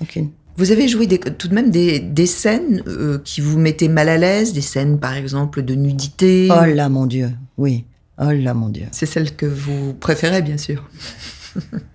aucune. 0.00 0.30
Vous 0.56 0.72
avez 0.72 0.88
joué 0.88 1.06
des- 1.06 1.18
tout 1.18 1.48
de 1.48 1.54
même 1.54 1.70
des, 1.70 2.00
des 2.00 2.26
scènes 2.26 2.82
euh, 2.86 3.18
qui 3.24 3.40
vous 3.40 3.58
mettaient 3.58 3.88
mal 3.88 4.08
à 4.08 4.16
l'aise, 4.16 4.52
des 4.52 4.60
scènes 4.60 4.98
par 4.98 5.14
exemple 5.14 5.62
de 5.62 5.74
nudité. 5.74 6.48
Oh 6.50 6.64
là, 6.64 6.88
mon 6.88 7.06
Dieu, 7.06 7.30
oui. 7.58 7.84
Oh 8.18 8.30
là, 8.30 8.54
mon 8.54 8.68
Dieu. 8.68 8.86
C'est 8.92 9.06
celle 9.06 9.34
que 9.36 9.46
vous 9.46 9.94
préférez, 9.94 10.42
bien 10.42 10.56
sûr. 10.58 10.88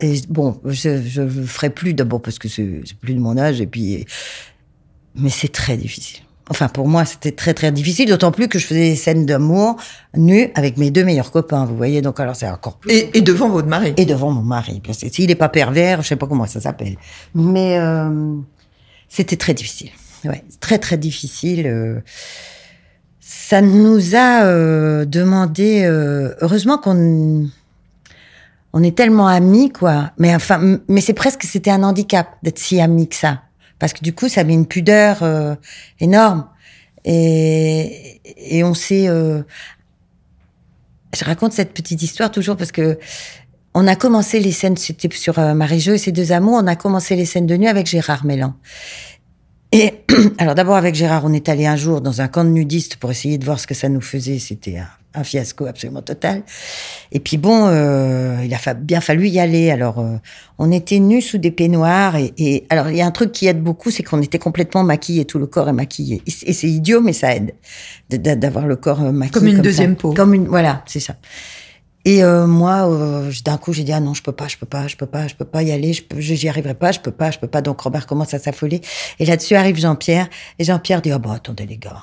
Et 0.00 0.20
bon, 0.28 0.60
je, 0.64 1.02
je 1.02 1.22
le 1.22 1.28
ferai 1.44 1.70
plus 1.70 1.94
d'abord 1.94 2.22
parce 2.22 2.38
que 2.38 2.48
c'est 2.48 2.82
c'est 2.84 2.96
plus 2.96 3.14
de 3.14 3.20
mon 3.20 3.36
âge 3.36 3.60
et 3.60 3.66
puis. 3.66 4.06
Mais 5.14 5.30
c'est 5.30 5.48
très 5.52 5.76
difficile. 5.76 6.20
Enfin, 6.50 6.68
pour 6.68 6.88
moi, 6.88 7.04
c'était 7.04 7.32
très 7.32 7.52
très 7.52 7.70
difficile, 7.72 8.08
d'autant 8.08 8.30
plus 8.32 8.48
que 8.48 8.58
je 8.58 8.66
faisais 8.66 8.90
des 8.90 8.96
scènes 8.96 9.26
d'amour 9.26 9.76
nues 10.16 10.48
avec 10.54 10.78
mes 10.78 10.90
deux 10.90 11.04
meilleurs 11.04 11.30
copains, 11.30 11.66
vous 11.66 11.76
voyez. 11.76 12.00
Donc 12.00 12.20
alors, 12.20 12.36
c'est 12.36 12.48
encore 12.48 12.78
plus. 12.78 12.90
Et, 12.92 13.18
et 13.18 13.20
devant 13.20 13.50
votre 13.50 13.68
mari. 13.68 13.92
et 13.98 14.06
devant 14.06 14.30
mon 14.30 14.40
mari. 14.42 14.80
Parce 14.84 14.98
que 14.98 15.08
S'il 15.10 15.26
n'est 15.26 15.34
pas 15.34 15.50
pervers, 15.50 16.00
je 16.02 16.08
sais 16.08 16.16
pas 16.16 16.26
comment 16.26 16.46
ça 16.46 16.60
s'appelle. 16.60 16.96
Mais 17.34 17.78
euh, 17.78 18.34
c'était 19.10 19.36
très 19.36 19.52
difficile. 19.52 19.90
Ouais, 20.24 20.42
très 20.60 20.78
très 20.78 20.96
difficile. 20.96 21.66
euh. 21.66 22.00
Ça 23.20 23.60
nous 23.60 24.14
a 24.14 24.44
euh, 24.44 25.04
demandé. 25.04 25.82
euh, 25.84 26.34
heureusement 26.40 26.78
qu'on 26.78 27.48
on 28.78 28.82
est 28.82 28.96
tellement 28.96 29.26
amis, 29.26 29.70
quoi. 29.70 30.12
Mais 30.18 30.34
enfin, 30.34 30.78
mais 30.88 31.00
c'est 31.00 31.14
presque 31.14 31.42
c'était 31.42 31.70
un 31.70 31.82
handicap 31.82 32.28
d'être 32.42 32.58
si 32.58 32.80
amis 32.80 33.08
que 33.08 33.16
ça, 33.16 33.42
parce 33.78 33.92
que 33.92 34.04
du 34.04 34.14
coup, 34.14 34.28
ça 34.28 34.44
met 34.44 34.54
une 34.54 34.66
pudeur 34.66 35.22
euh, 35.22 35.56
énorme. 36.00 36.46
Et, 37.04 38.20
et 38.36 38.62
on 38.62 38.74
s'est. 38.74 39.08
euh, 39.08 39.42
je 41.16 41.24
raconte 41.24 41.52
cette 41.54 41.72
petite 41.72 42.02
histoire 42.02 42.30
toujours 42.30 42.56
parce 42.56 42.70
que 42.70 42.98
on 43.74 43.86
a 43.86 43.96
commencé 43.96 44.40
les 44.40 44.52
scènes, 44.52 44.76
c'était 44.76 45.08
sur 45.14 45.38
euh, 45.38 45.54
Marie-Jo 45.54 45.94
et 45.94 45.98
ses 45.98 46.12
deux 46.12 46.32
amours, 46.32 46.58
on 46.62 46.66
a 46.66 46.76
commencé 46.76 47.16
les 47.16 47.24
scènes 47.24 47.46
de 47.46 47.56
nuit 47.56 47.68
avec 47.68 47.86
Gérard 47.86 48.24
Mélan. 48.24 48.54
Et 49.72 50.04
alors 50.38 50.54
d'abord 50.54 50.76
avec 50.76 50.94
Gérard, 50.94 51.24
on 51.24 51.32
est 51.32 51.48
allé 51.48 51.66
un 51.66 51.76
jour 51.76 52.00
dans 52.00 52.20
un 52.20 52.28
camp 52.28 52.44
de 52.44 52.50
nudistes 52.50 52.96
pour 52.96 53.10
essayer 53.10 53.38
de 53.38 53.44
voir 53.44 53.58
ce 53.58 53.66
que 53.66 53.74
ça 53.74 53.88
nous 53.88 54.00
faisait. 54.00 54.38
C'était 54.38 54.78
un, 54.78 54.88
un 55.18 55.24
fiasco 55.24 55.66
absolument 55.66 56.02
total. 56.02 56.42
Et 57.12 57.20
puis 57.20 57.36
bon, 57.36 57.66
euh, 57.66 58.38
il 58.44 58.52
a 58.54 58.58
fa- 58.58 58.74
bien 58.74 59.00
fallu 59.00 59.28
y 59.28 59.38
aller. 59.40 59.70
Alors 59.70 59.98
euh, 59.98 60.16
on 60.58 60.70
était 60.72 60.98
nus 60.98 61.22
sous 61.22 61.38
des 61.38 61.50
peignoirs 61.50 62.16
et, 62.16 62.32
et 62.38 62.66
alors 62.70 62.88
il 62.90 62.96
y 62.96 63.02
a 63.02 63.06
un 63.06 63.10
truc 63.10 63.32
qui 63.32 63.46
aide 63.46 63.62
beaucoup, 63.62 63.90
c'est 63.90 64.02
qu'on 64.02 64.20
était 64.22 64.38
complètement 64.38 64.82
maquillés, 64.84 65.24
tout 65.24 65.38
le 65.38 65.46
corps 65.46 65.68
est 65.68 65.72
maquillé. 65.72 66.22
Et 66.26 66.52
c'est 66.52 66.68
idiot, 66.68 67.00
mais 67.00 67.12
ça 67.12 67.34
aide 67.34 67.54
de- 68.10 68.16
de- 68.16 68.34
d'avoir 68.34 68.66
le 68.66 68.76
corps 68.76 69.02
euh, 69.02 69.12
maquillé 69.12 69.32
Comme 69.40 69.48
une 69.48 69.56
ça. 69.56 69.62
deuxième 69.62 69.96
peau. 69.96 70.12
Comme 70.14 70.34
une, 70.34 70.46
voilà, 70.48 70.82
c'est 70.86 71.00
ça. 71.00 71.16
Et 72.04 72.22
euh, 72.22 72.46
moi, 72.46 72.88
euh, 72.90 73.30
d'un 73.44 73.58
coup, 73.58 73.72
j'ai 73.74 73.82
dit 73.84 73.92
ah 73.92 74.00
non, 74.00 74.14
je 74.14 74.22
peux 74.22 74.32
pas, 74.32 74.48
je 74.48 74.56
peux 74.56 74.64
pas, 74.66 74.86
je 74.86 74.96
peux 74.96 75.04
pas, 75.06 75.26
je 75.28 75.34
peux 75.34 75.44
pas 75.44 75.62
y 75.62 75.72
aller, 75.72 75.92
je 75.92 76.02
j'y 76.18 76.48
arriverai 76.48 76.74
pas, 76.74 76.90
je 76.92 77.00
peux 77.00 77.10
pas, 77.10 77.30
je 77.30 77.38
peux 77.38 77.48
pas. 77.48 77.60
Donc 77.60 77.80
Robert 77.80 78.06
commence 78.06 78.32
à 78.32 78.38
s'affoler. 78.38 78.80
Et 79.18 79.26
là-dessus 79.26 79.56
arrive 79.56 79.76
Jean-Pierre, 79.78 80.28
et 80.58 80.64
Jean-Pierre 80.64 81.02
dit 81.02 81.10
ah 81.10 81.18
bon 81.18 81.32
attendez 81.32 81.66
les 81.66 81.76
gars, 81.76 81.96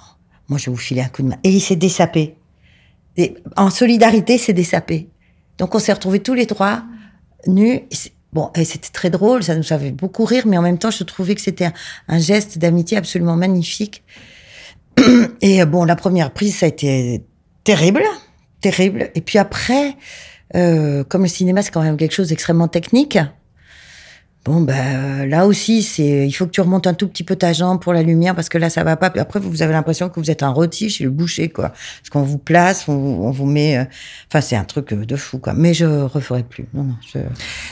moi 0.48 0.60
je 0.60 0.66
vais 0.66 0.72
vous 0.72 0.78
filer 0.78 1.02
un 1.02 1.08
coup 1.08 1.24
de 1.24 1.30
main. 1.30 1.38
Et 1.44 1.50
il 1.50 1.62
s'est 1.62 1.76
dessapé. 1.78 2.36
En 3.56 3.70
solidarité, 3.70 4.38
c'est 4.38 4.54
dessapé. 4.54 5.10
Donc 5.58 5.74
on 5.76 5.80
s'est 5.80 5.94
retrouvés 5.94 6.20
tous 6.20 6.34
les 6.34 6.46
trois 6.46 6.84
nus. 7.48 7.82
Et 7.92 8.16
Bon, 8.36 8.52
et 8.54 8.66
c'était 8.66 8.90
très 8.90 9.10
drôle, 9.10 9.44
ça 9.44 9.56
nous 9.56 9.64
fait 9.64 9.92
beaucoup 9.92 10.26
rire, 10.26 10.46
mais 10.46 10.58
en 10.58 10.62
même 10.62 10.78
temps, 10.78 10.92
je 10.92 11.06
trouvais 11.06 11.36
que 11.36 11.42
c'était 11.42 11.68
un, 11.68 11.74
un 12.10 12.20
geste 12.20 12.58
d'amitié 12.58 12.98
absolument 12.98 13.38
magnifique. 13.38 14.04
Et 15.42 15.62
euh, 15.62 15.66
bon, 15.66 15.86
la 15.86 15.96
première 15.96 16.32
prise, 16.32 16.58
ça 16.58 16.66
a 16.66 16.70
été 16.70 17.24
terrible, 17.64 18.04
terrible. 18.60 19.10
Et 19.16 19.22
puis 19.22 19.38
après, 19.38 19.96
euh, 20.54 21.06
comme 21.06 21.22
le 21.22 21.30
cinéma, 21.30 21.62
c'est 21.62 21.72
quand 21.72 21.82
même 21.82 21.96
quelque 21.96 22.14
chose 22.14 22.28
d'extrêmement 22.28 22.68
technique. 22.68 23.18
Bon, 24.46 24.62
ben 24.62 25.28
là 25.28 25.48
aussi, 25.48 25.82
c'est 25.82 26.28
il 26.28 26.32
faut 26.32 26.46
que 26.46 26.52
tu 26.52 26.62
remontes 26.62 26.86
un 26.86 26.94
tout 26.94 27.08
petit 27.08 27.24
peu 27.24 27.36
ta 27.36 27.52
jambe 27.52 27.82
pour 27.82 27.94
la 27.94 28.04
lumière 28.04 28.36
parce 28.36 28.48
que 28.48 28.60
là, 28.60 28.70
ça 28.70 28.84
va 28.84 28.96
pas. 28.96 29.10
Puis 29.10 29.20
après, 29.20 29.40
vous 29.40 29.64
avez 29.64 29.74
l'impression 29.74 30.08
que 30.08 30.20
vous 30.20 30.30
êtes 30.30 30.44
un 30.44 30.50
rôti 30.50 30.88
chez 30.92 31.04
le 31.04 31.10
boucher, 31.10 31.50
quoi. 31.50 31.70
Parce 31.70 32.10
qu'on 32.12 32.22
vous 32.22 32.38
place, 32.38 32.88
on, 32.88 32.92
on 32.94 33.32
vous 33.32 33.48
met. 33.48 33.78
euh, 33.80 33.86
Enfin, 34.30 34.42
c'est 34.42 34.56
un 34.56 34.64
truc 34.64 34.94
euh, 34.94 35.04
de 35.04 35.16
fou, 35.16 35.40
quoi. 35.40 35.54
Mais 35.56 35.74
je 35.74 35.86
referai 35.86 36.44
plus. 36.44 36.66
Non, 36.76 36.84
non. 36.84 36.96
Je... 37.12 37.18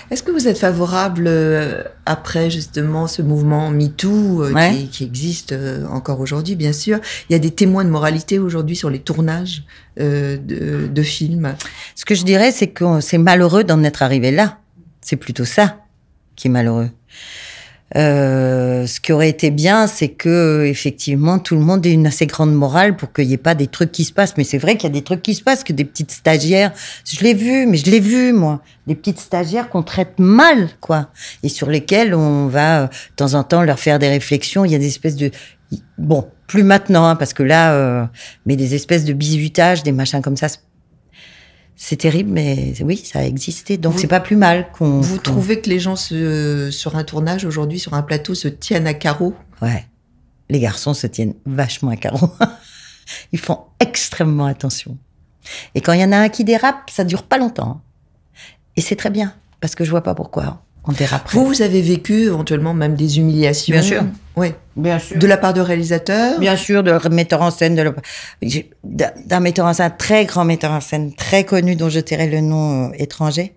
Est-ce 0.09 0.23
que 0.23 0.31
vous 0.31 0.47
êtes 0.47 0.57
favorable 0.57 1.25
euh, 1.27 1.83
après 2.07 2.49
justement 2.49 3.05
ce 3.05 3.21
mouvement 3.21 3.69
MeToo 3.69 4.41
euh, 4.43 4.51
Ouais. 4.51 4.71
qui, 4.71 4.87
qui 4.87 5.03
existe 5.03 5.55
encore 5.91 6.21
aujourd'hui, 6.21 6.55
bien 6.55 6.73
sûr? 6.73 6.99
Il 7.29 7.33
y 7.33 7.35
a 7.35 7.39
des 7.39 7.51
témoins 7.51 7.85
de 7.85 7.89
moralité 7.91 8.39
aujourd'hui 8.39 8.75
sur 8.75 8.89
les 8.89 8.99
tournages 8.99 9.63
de, 9.97 10.39
de 10.87 11.01
films. 11.03 11.53
Ce 11.93 12.03
que 12.03 12.15
je 12.15 12.23
dirais, 12.23 12.51
c'est 12.51 12.69
que 12.69 12.99
c'est 12.99 13.19
malheureux 13.19 13.63
d'en 13.63 13.83
être 13.83 14.01
arrivé 14.01 14.31
là. 14.31 14.57
C'est 15.01 15.17
plutôt 15.17 15.45
ça 15.45 15.77
qui 16.35 16.47
est 16.47 16.51
malheureux. 16.51 16.89
Euh, 17.95 18.87
ce 18.87 18.99
qui 18.99 19.11
aurait 19.11 19.29
été 19.29 19.51
bien, 19.51 19.85
c'est 19.85 20.09
que 20.09 20.65
effectivement 20.65 21.37
tout 21.37 21.55
le 21.55 21.61
monde 21.61 21.85
ait 21.85 21.91
une 21.91 22.07
assez 22.07 22.25
grande 22.25 22.53
morale 22.53 22.95
pour 22.95 23.13
qu'il 23.13 23.27
n'y 23.27 23.33
ait 23.33 23.37
pas 23.37 23.53
des 23.53 23.67
trucs 23.67 23.91
qui 23.91 24.03
se 24.03 24.11
passent. 24.11 24.35
Mais 24.37 24.43
c'est 24.43 24.57
vrai 24.57 24.77
qu'il 24.77 24.89
y 24.89 24.91
a 24.91 24.93
des 24.93 25.03
trucs 25.03 25.21
qui 25.21 25.35
se 25.35 25.43
passent, 25.43 25.63
que 25.63 25.73
des 25.73 25.85
petites 25.85 26.11
stagiaires, 26.11 26.73
je 27.05 27.23
l'ai 27.23 27.35
vu, 27.35 27.67
mais 27.67 27.77
je 27.77 27.85
l'ai 27.85 27.99
vu 27.99 28.33
moi, 28.33 28.61
des 28.87 28.95
petites 28.95 29.19
stagiaires 29.19 29.69
qu'on 29.69 29.83
traite 29.83 30.17
mal, 30.17 30.69
quoi, 30.81 31.09
et 31.43 31.49
sur 31.49 31.69
lesquelles 31.69 32.15
on 32.15 32.47
va 32.47 32.83
euh, 32.83 32.87
de 32.87 33.15
temps 33.15 33.35
en 33.35 33.43
temps 33.43 33.61
leur 33.61 33.79
faire 33.79 33.99
des 33.99 34.09
réflexions. 34.09 34.65
Il 34.65 34.71
y 34.71 34.75
a 34.75 34.79
des 34.79 34.87
espèces 34.87 35.15
de 35.15 35.29
bon, 35.97 36.27
plus 36.47 36.63
maintenant, 36.63 37.05
hein, 37.05 37.15
parce 37.15 37.33
que 37.33 37.43
là, 37.43 37.73
euh, 37.73 38.05
mais 38.45 38.55
des 38.55 38.73
espèces 38.73 39.05
de 39.05 39.13
bizutage, 39.13 39.83
des 39.83 39.91
machins 39.91 40.21
comme 40.21 40.37
ça, 40.37 40.47
c'est 41.75 41.97
terrible, 41.97 42.31
mais 42.31 42.73
oui, 42.81 42.97
ça 42.97 43.19
a 43.19 43.23
existé. 43.23 43.77
Donc 43.77 43.99
c'est 43.99 44.07
pas 44.07 44.19
plus 44.19 44.35
mal 44.35 44.71
qu'on. 44.71 45.01
Vous 45.01 45.17
trouvez 45.17 45.59
que 45.59 45.69
les 45.69 45.79
gens 45.79 45.95
se, 45.95 46.69
sur 46.71 46.95
un 46.95 47.03
tournage 47.03 47.45
aujourd'hui, 47.45 47.79
sur 47.79 47.93
un 47.93 48.03
plateau, 48.03 48.35
se 48.35 48.47
tiennent 48.47 48.87
à 48.87 48.93
carreau 48.93 49.35
Ouais. 49.61 49.85
Les 50.49 50.59
garçons 50.59 50.93
se 50.93 51.07
tiennent 51.07 51.33
vachement 51.45 51.91
à 51.91 51.95
carreau. 51.95 52.29
Ils 53.31 53.39
font 53.39 53.59
extrêmement 53.79 54.45
attention. 54.45 54.97
Et 55.75 55.81
quand 55.81 55.93
il 55.93 56.01
y 56.01 56.03
en 56.03 56.11
a 56.11 56.17
un 56.17 56.29
qui 56.29 56.43
dérape, 56.43 56.89
ça 56.89 57.03
dure 57.03 57.23
pas 57.23 57.37
longtemps. 57.37 57.81
Et 58.75 58.81
c'est 58.81 58.95
très 58.95 59.09
bien, 59.09 59.33
parce 59.59 59.75
que 59.75 59.83
je 59.83 59.89
vois 59.89 60.03
pas 60.03 60.15
pourquoi 60.15 60.63
on 60.85 60.91
déraperait. 60.91 61.37
Vous, 61.37 61.45
vous 61.45 61.61
avez 61.61 61.81
vécu 61.81 62.23
éventuellement 62.23 62.73
même 62.73 62.95
des 62.95 63.17
humiliations 63.19 63.73
Bien 63.73 63.81
sûr. 63.81 64.03
Oui. 64.35 64.51
bien 64.75 64.99
sûr. 64.99 65.17
De 65.17 65.27
la 65.27 65.37
part 65.37 65.53
de 65.53 65.61
réalisateurs 65.61 66.39
Bien 66.39 66.55
sûr, 66.57 66.83
de 66.83 66.91
metteur 67.09 67.41
en 67.41 67.51
scène, 67.51 67.75
de 67.75 67.81
le- 67.83 67.95
d'un 68.83 69.39
metteur 69.39 69.65
en 69.65 69.73
scène, 69.73 69.93
très 69.97 70.25
grand 70.25 70.43
metteur 70.45 70.71
en 70.71 70.81
scène, 70.81 71.13
très 71.13 71.43
connu, 71.45 71.75
dont 71.75 71.89
je 71.89 71.99
tairai 71.99 72.27
le 72.27 72.41
nom 72.41 72.87
euh, 72.89 72.91
étranger, 72.97 73.53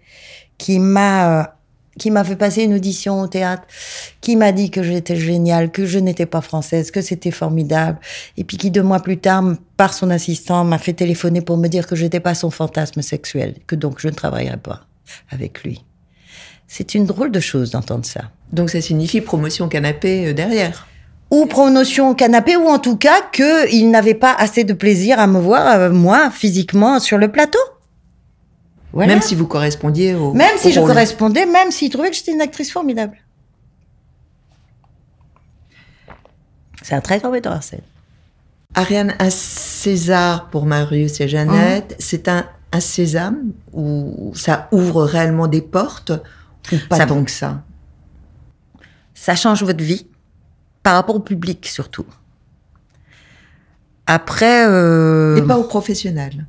qui 0.59 0.79
m'a 0.79 1.41
euh, 1.41 1.45
qui 1.99 2.11
m'a 2.11 2.25
fait 2.25 2.37
passer 2.37 2.63
une 2.65 2.75
audition 2.75 3.23
au 3.23 3.27
théâtre, 3.27 3.63
qui 4.21 4.37
m'a 4.37 4.53
dit 4.53 4.71
que 4.71 4.83
j'étais 4.83 5.17
géniale, 5.17 5.71
que 5.73 5.87
je 5.87 5.99
n'étais 5.99 6.27
pas 6.27 6.43
française, 6.43 6.91
que 6.91 7.01
c'était 7.01 7.31
formidable, 7.31 7.99
et 8.37 8.45
puis 8.45 8.59
qui 8.59 8.71
deux 8.71 8.83
mois 8.83 9.01
plus 9.01 9.17
tard, 9.17 9.43
par 9.79 9.95
son 9.95 10.11
assistant, 10.11 10.63
m'a 10.65 10.77
fait 10.77 10.93
téléphoner 10.93 11.41
pour 11.41 11.57
me 11.57 11.69
dire 11.69 11.87
que 11.87 11.97
j'étais 11.97 12.21
pas 12.21 12.35
son 12.35 12.51
fantasme 12.51 13.01
sexuel, 13.01 13.55
que 13.67 13.75
donc 13.75 13.95
je 13.99 14.09
ne 14.09 14.13
travaillerais 14.13 14.59
pas 14.59 14.83
avec 15.31 15.63
lui. 15.65 15.87
C'est 16.69 16.95
une 16.95 17.07
drôle 17.07 17.31
de 17.31 17.41
chose 17.41 17.71
d'entendre 17.71 18.05
ça. 18.05 18.23
Donc 18.53 18.71
ça 18.71 18.81
signifie 18.81 19.21
promotion 19.21 19.69
canapé 19.69 20.29
euh, 20.29 20.33
derrière. 20.35 20.87
ou 21.31 21.47
promotion 21.47 22.11
au 22.11 22.15
canapé, 22.15 22.57
ou 22.57 22.67
en 22.67 22.79
tout 22.79 22.97
cas 22.97 23.21
qu'il 23.33 23.91
n'avait 23.91 24.15
pas 24.15 24.35
assez 24.35 24.65
de 24.65 24.73
plaisir 24.73 25.19
à 25.19 25.27
me 25.27 25.39
voir, 25.41 25.67
euh, 25.79 25.91
moi, 25.91 26.31
physiquement, 26.31 26.99
sur 27.01 27.19
le 27.19 27.31
plateau. 27.31 27.59
Voilà. 28.93 29.15
Même 29.15 29.23
si 29.23 29.35
vous 29.35 29.47
correspondiez 29.47 30.15
au. 30.15 30.33
Même 30.33 30.57
si 30.59 30.73
je 30.73 30.81
correspondais, 30.81 31.45
même 31.47 31.71
s'il 31.71 31.91
trouvait 31.91 32.11
que 32.11 32.17
j'étais 32.17 32.33
une 32.33 32.41
actrice 32.41 32.73
formidable. 32.73 33.17
C'est 36.83 36.95
un 36.95 37.01
très 37.01 37.19
grand 37.19 37.33
en 37.35 37.61
scène. 37.61 37.81
Ariane, 38.75 39.15
un 39.19 39.31
César 39.31 40.49
pour 40.51 40.67
Marius 40.67 41.21
et 41.21 41.29
Jeannette, 41.29 41.93
Mmh. 41.93 41.97
c'est 41.99 42.29
un, 42.29 42.45
un 42.73 42.81
sésame 42.81 43.53
où 43.73 44.33
ça 44.35 44.69
ouvre 44.71 45.03
réellement 45.05 45.47
des 45.49 45.63
portes 45.63 46.13
ou 46.73 46.77
pas 46.89 46.97
Ça- 46.97 47.07
tant 47.07 47.23
que 47.25 47.31
ça 47.31 47.63
Ça 49.15 49.35
change 49.35 49.63
votre 49.63 49.83
vie, 49.83 50.07
par 50.83 50.95
rapport 50.95 51.17
au 51.17 51.21
public 51.21 51.67
surtout. 51.67 52.07
Après... 54.07 54.67
euh, 54.69 55.37
Et 55.37 55.43
pas 55.43 55.59
aux 55.59 55.65
professionnels. 55.65 56.47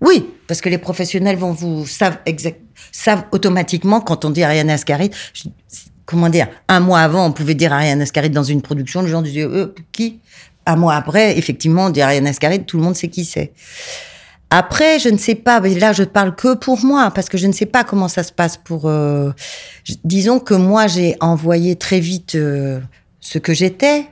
Oui, 0.00 0.28
parce 0.46 0.60
que 0.60 0.68
les 0.68 0.76
professionnels 0.78 1.36
vont 1.36 1.52
vous 1.52 1.86
savent 1.86 2.18
exact. 2.26 2.60
ça, 2.92 3.24
automatiquement, 3.32 4.00
quand 4.00 4.24
on 4.24 4.30
dit 4.30 4.42
Ariane 4.42 4.68
Ascaride, 4.68 5.14
je- 5.32 5.48
comment 6.04 6.28
dire, 6.28 6.48
un 6.68 6.80
mois 6.80 7.00
avant, 7.00 7.24
on 7.26 7.32
pouvait 7.32 7.54
dire 7.54 7.72
Ariane 7.72 8.02
Ascaride 8.02 8.32
dans 8.32 8.42
une 8.42 8.60
production, 8.60 9.00
les 9.00 9.08
gens 9.08 9.22
disaient, 9.22 9.44
euh, 9.44 9.74
qui? 9.92 10.20
Un 10.66 10.76
mois 10.76 10.94
après, 10.94 11.38
effectivement, 11.38 11.86
on 11.86 11.90
dit 11.90 12.02
Ariane 12.02 12.26
Ascaride, 12.26 12.66
tout 12.66 12.76
le 12.76 12.82
monde 12.82 12.96
sait 12.96 13.08
qui 13.08 13.24
c'est. 13.24 13.52
Après, 14.50 14.98
je 15.00 15.08
ne 15.08 15.18
sais 15.18 15.34
pas, 15.34 15.58
là, 15.60 15.92
je 15.92 16.04
parle 16.04 16.36
que 16.36 16.54
pour 16.54 16.84
moi, 16.84 17.10
parce 17.10 17.28
que 17.28 17.36
je 17.36 17.46
ne 17.46 17.52
sais 17.52 17.66
pas 17.66 17.82
comment 17.82 18.08
ça 18.08 18.22
se 18.22 18.32
passe 18.32 18.56
pour... 18.56 18.86
euh, 18.86 19.32
disons 20.04 20.38
que 20.38 20.54
moi, 20.54 20.86
j'ai 20.86 21.16
envoyé 21.20 21.74
très 21.76 21.98
vite 21.98 22.36
euh, 22.36 22.80
ce 23.20 23.38
que 23.38 23.52
j'étais. 23.52 24.06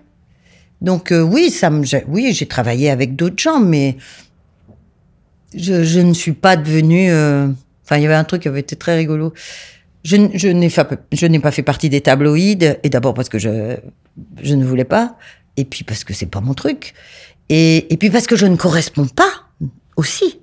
Donc 0.80 1.12
euh, 1.12 1.20
oui, 1.20 1.50
ça 1.50 1.70
me, 1.70 1.84
oui, 2.08 2.32
j'ai 2.32 2.46
travaillé 2.46 2.90
avec 2.90 3.14
d'autres 3.14 3.40
gens, 3.40 3.60
mais 3.60 3.96
je, 5.54 5.84
je 5.84 6.00
ne 6.00 6.12
suis 6.12 6.32
pas 6.32 6.56
devenue. 6.56 7.10
euh, 7.10 7.46
Enfin, 7.84 7.98
il 7.98 8.02
y 8.02 8.06
avait 8.06 8.14
un 8.14 8.24
truc 8.24 8.42
qui 8.42 8.48
avait 8.48 8.60
été 8.60 8.74
très 8.74 8.96
rigolo. 8.96 9.32
Je, 10.04 10.16
je 10.34 10.48
n'ai 11.26 11.38
pas 11.38 11.50
fait 11.52 11.62
partie 11.62 11.88
des 11.88 12.00
tabloïds, 12.00 12.76
et 12.82 12.88
d'abord 12.88 13.14
parce 13.14 13.28
que 13.28 13.38
je, 13.38 13.76
je 14.42 14.54
ne 14.54 14.64
voulais 14.64 14.84
pas, 14.84 15.16
et 15.56 15.64
puis 15.64 15.84
parce 15.84 16.02
que 16.02 16.14
c'est 16.14 16.26
pas 16.26 16.40
mon 16.40 16.54
truc, 16.54 16.94
et, 17.48 17.92
et 17.92 17.96
puis 17.96 18.10
parce 18.10 18.26
que 18.26 18.34
je 18.34 18.46
ne 18.46 18.56
corresponds 18.56 19.06
pas 19.06 19.30
aussi 19.96 20.40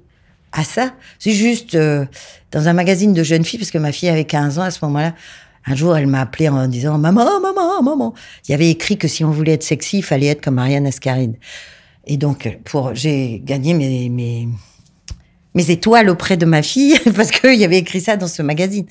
à 0.52 0.64
ça. 0.64 0.94
C'est 1.20 1.32
juste 1.32 1.76
euh, 1.76 2.06
dans 2.52 2.68
un 2.68 2.74
magazine 2.74 3.14
de 3.14 3.24
jeunes 3.24 3.44
filles, 3.44 3.60
parce 3.60 3.72
que 3.72 3.78
ma 3.78 3.92
fille 3.92 4.10
avait 4.10 4.26
15 4.26 4.60
ans 4.60 4.64
à 4.64 4.72
ce 4.72 4.84
moment-là. 4.86 5.14
Un 5.66 5.76
jour, 5.76 5.96
elle 5.96 6.08
m'a 6.08 6.22
appelé 6.22 6.50
en 6.50 6.68
disant 6.68 6.98
Maman, 6.98 7.40
maman, 7.40 7.84
maman. 7.84 8.14
Il 8.48 8.52
y 8.52 8.54
avait 8.54 8.70
écrit 8.70 8.98
que 8.98 9.08
si 9.08 9.24
on 9.24 9.32
voulait 9.32 9.54
être 9.54 9.64
sexy, 9.64 10.00
il 10.00 10.04
fallait 10.04 10.28
être 10.28 10.42
comme 10.42 10.58
Ariane 10.58 10.88
Ascaride. 10.88 11.36
Et 12.08 12.18
donc, 12.18 12.58
pour, 12.66 12.96
j'ai 12.96 13.42
gagné 13.44 13.74
mes, 13.74 14.10
mes, 14.10 14.48
mes 15.54 15.72
étoiles 15.72 16.10
auprès 16.10 16.38
de 16.38 16.46
ma 16.46 16.64
fille 16.64 16.98
parce 17.16 17.32
qu'il 17.32 17.56
y 17.56 17.66
avait 17.66 17.78
écrit 17.78 18.02
ça 18.02 18.18
dans 18.18 18.28
ce 18.28 18.42
magazine. 18.42 18.86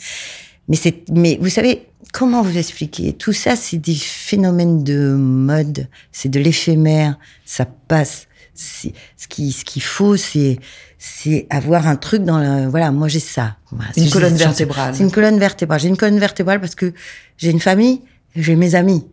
Mais 0.69 0.77
c'est, 0.77 1.03
mais 1.11 1.39
vous 1.41 1.49
savez, 1.49 1.87
comment 2.13 2.43
vous 2.43 2.59
expliquer? 2.59 3.15
Tout 3.15 3.33
ça, 3.33 3.57
c'est 3.57 3.79
des 3.79 3.95
phénomènes 3.95 4.85
de 4.85 5.15
mode, 5.15 5.89
c'est 6.13 6.29
de 6.29 6.39
l'éphémère, 6.39 7.19
ça 7.45 7.65
passe. 7.65 8.29
Ce 8.59 9.29
qui, 9.29 9.53
ce 9.53 9.65
qu'il 9.65 9.83
faut, 9.83 10.17
c'est, 10.17 10.59
c'est 10.99 11.47
avoir 11.49 11.87
un 11.87 11.95
truc 11.95 12.25
dans 12.25 12.39
le, 12.39 12.69
voilà, 12.69 12.91
moi 12.91 13.07
j'ai 13.07 13.21
ça. 13.21 13.57
Voilà, 13.71 13.93
Une 13.97 14.11
colonne 14.11 14.35
vertébrale. 14.35 14.97
C'est 14.97 15.05
une 15.05 15.13
colonne 15.13 15.39
vertébrale. 15.39 15.79
J'ai 15.79 15.89
une 15.89 15.97
colonne 15.97 16.19
vertébrale 16.19 16.61
parce 16.61 16.75
que 16.75 16.93
j'ai 17.37 17.53
une 17.53 17.61
famille, 17.61 18.03
et 18.35 18.43
j'ai 18.43 18.57
mes 18.57 18.75
amis. 18.75 19.07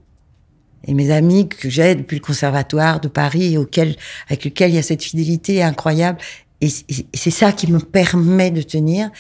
Et 0.88 0.96
mes 0.96 1.12
amis 1.12 1.48
que 1.48 1.70
j'ai 1.70 1.94
depuis 1.94 2.16
le 2.16 2.24
conservatoire 2.24 3.00
de 3.00 3.08
Paris, 3.08 3.56
auquel, 3.58 3.96
avec 4.30 4.46
lesquels 4.46 4.72
il 4.72 4.75
y 4.75 4.80
a 4.80 4.84
cette 4.84 5.04
fidélité 5.04 5.62
incroyable. 5.62 6.18
Et, 6.62 6.70
et 6.90 7.06
c'est 7.18 7.32
ça 7.32 7.52
qui 7.52 7.72
me 7.72 7.80
permet 7.80 8.50
de 8.50 8.64
tenir. 8.64 9.12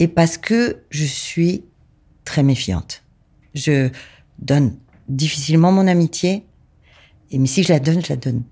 Et 0.00 0.08
parce 0.08 0.38
que 0.38 0.78
je 0.90 1.04
suis 1.04 1.62
très 2.24 2.42
méfiante. 2.42 3.04
Je 3.54 3.90
donne 4.40 4.74
difficilement 5.08 5.70
mon 5.70 5.86
amitié. 5.86 6.44
Et 7.30 7.38
mais 7.38 7.46
si 7.46 7.62
je 7.62 7.72
la 7.72 7.78
donne, 7.78 8.02
je 8.04 8.08
la 8.08 8.16
donne. 8.16 8.42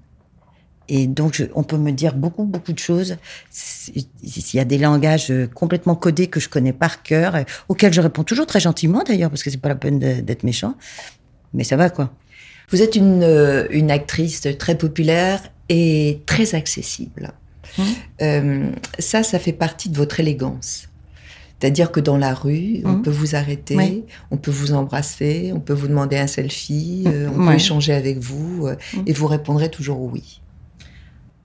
Et 0.88 1.07
donc, 1.07 1.35
je- 1.35 1.45
on 1.55 1.62
peut 1.64 1.78
me 1.78 1.90
dire 1.90 2.14
beaucoup, 2.14 2.45
beaucoup 2.45 2.73
de 2.73 2.78
choses. 2.78 3.16
S'il 3.50 4.05
y 4.55 4.61
a 4.61 4.64
des 4.64 4.78
langages 4.78 5.31
euh, 5.31 5.47
complètement 5.47 5.95
codés 5.97 6.28
que 6.28 6.38
je 6.40 6.49
connais 6.49 6.73
par 6.73 7.02
cœur, 7.02 7.35
auxquels 7.69 7.93
je 7.93 8.00
réponds 8.00 8.25
toujours 8.25 8.47
très 8.47 8.61
gentiment 8.61 9.02
d'ailleurs, 9.05 9.31
parce 9.31 9.43
que 9.43 9.50
c'est 9.50 9.57
pas 9.57 9.69
la 9.69 9.75
peine 9.75 9.99
d'être 9.99 10.45
méchant. 10.45 10.75
Mais 11.55 11.64
ça 11.64 11.76
va, 11.76 11.90
quoi. 11.90 12.12
Vous 12.71 12.83
êtes 12.83 12.97
une, 12.97 13.23
euh, 13.23 13.66
une 13.71 13.90
actrice 13.90 14.47
très 14.59 14.76
populaire 14.76 15.40
et 15.69 16.21
très 16.26 16.55
accessible. 16.55 17.33
Mhm. 17.78 17.85
Euh, 18.23 18.71
ça, 18.99 19.23
ça 19.23 19.38
fait 19.38 19.52
partie 19.52 19.88
de 19.88 19.97
votre 19.97 20.21
élégance. 20.21 20.88
C'est-à-dire 21.61 21.90
que 21.90 22.00
dans 22.00 22.19
la 22.19 22.35
rue, 22.35 22.83
on 22.85 22.93
Mhm. 22.95 23.02
peut 23.02 23.11
vous 23.11 23.35
arrêter, 23.35 23.76
Oui. 23.76 24.05
on 24.31 24.37
peut 24.37 24.50
vous 24.50 24.73
embrasser, 24.73 25.52
on 25.55 25.61
peut 25.61 25.73
vous 25.73 25.88
demander 25.88 26.16
un 26.19 26.26
selfie, 26.26 27.05
euh, 27.07 27.29
on 27.33 27.38
peut 27.38 27.46
Ouais. 27.49 27.57
échanger 27.57 27.94
avec 27.94 28.18
vous 28.18 28.66
euh, 28.66 28.77
et 29.07 29.12
vous 29.12 29.27
répondrez 29.27 29.70
toujours 29.70 30.01
oui. 30.03 30.40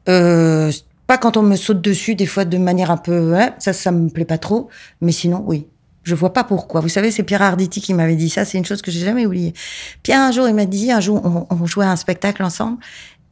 Euh, 0.09 0.71
pas 1.07 1.17
quand 1.17 1.37
on 1.37 1.43
me 1.43 1.55
saute 1.55 1.81
dessus, 1.81 2.15
des 2.15 2.25
fois 2.25 2.45
de 2.45 2.57
manière 2.57 2.91
un 2.91 2.97
peu, 2.97 3.35
hein, 3.35 3.53
ça, 3.59 3.73
ça 3.73 3.91
me 3.91 4.09
plaît 4.09 4.25
pas 4.25 4.37
trop. 4.37 4.69
Mais 5.01 5.11
sinon, 5.11 5.43
oui. 5.45 5.67
Je 6.03 6.15
vois 6.15 6.33
pas 6.33 6.43
pourquoi. 6.43 6.81
Vous 6.81 6.89
savez, 6.89 7.11
c'est 7.11 7.21
Pierre 7.21 7.43
Arditi 7.43 7.79
qui 7.79 7.93
m'avait 7.93 8.15
dit 8.15 8.29
ça. 8.29 8.43
C'est 8.43 8.57
une 8.57 8.65
chose 8.65 8.81
que 8.81 8.89
j'ai 8.89 9.01
jamais 9.01 9.25
oubliée. 9.25 9.53
Pierre, 10.01 10.21
un 10.21 10.31
jour, 10.31 10.47
il 10.47 10.55
m'a 10.55 10.65
dit, 10.65 10.91
un 10.91 10.99
jour, 10.99 11.21
on, 11.49 11.65
jouait 11.67 11.85
à 11.85 11.91
un 11.91 11.95
spectacle 11.95 12.41
ensemble. 12.43 12.77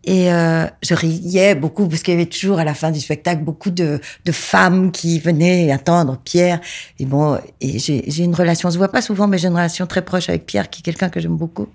Et 0.03 0.31
euh, 0.31 0.65
je 0.81 0.93
riais 0.93 1.55
beaucoup 1.55 1.87
parce 1.87 2.03
qu'il 2.03 2.13
y 2.13 2.17
avait 2.17 2.27
toujours 2.27 2.59
à 2.59 2.63
la 2.63 2.73
fin 2.73 2.91
du 2.91 2.99
spectacle 2.99 3.43
beaucoup 3.43 3.69
de, 3.69 3.99
de 4.23 4.31
femmes 4.31 4.91
qui 4.91 5.19
venaient 5.19 5.71
attendre 5.71 6.17
Pierre. 6.23 6.61
Et 6.99 7.05
bon, 7.05 7.37
et 7.59 7.79
j'ai 7.79 8.03
j'ai 8.07 8.23
une 8.23 8.35
relation, 8.35 8.69
on 8.69 8.71
se 8.71 8.77
voit 8.77 8.91
pas 8.91 9.01
souvent, 9.01 9.27
mais 9.27 9.37
j'ai 9.37 9.47
une 9.47 9.55
relation 9.55 9.87
très 9.87 10.03
proche 10.03 10.29
avec 10.29 10.45
Pierre, 10.45 10.69
qui 10.69 10.81
est 10.81 10.83
quelqu'un 10.83 11.09
que 11.09 11.19
j'aime 11.19 11.35
beaucoup. 11.35 11.67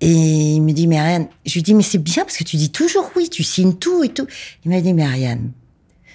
Et 0.00 0.10
il 0.54 0.60
me 0.62 0.72
dit, 0.72 0.86
mais 0.86 0.98
Ariane, 0.98 1.26
je 1.44 1.54
lui 1.54 1.62
dis, 1.62 1.74
mais 1.74 1.82
c'est 1.82 1.98
bien 1.98 2.24
parce 2.24 2.36
que 2.36 2.44
tu 2.44 2.56
dis 2.56 2.70
toujours 2.70 3.10
oui, 3.16 3.28
tu 3.28 3.42
signes 3.42 3.74
tout 3.74 4.04
et 4.04 4.10
tout. 4.10 4.26
Il 4.64 4.70
m'a 4.70 4.80
dit, 4.80 4.94
mais 4.94 5.04
Ariane, 5.04 5.50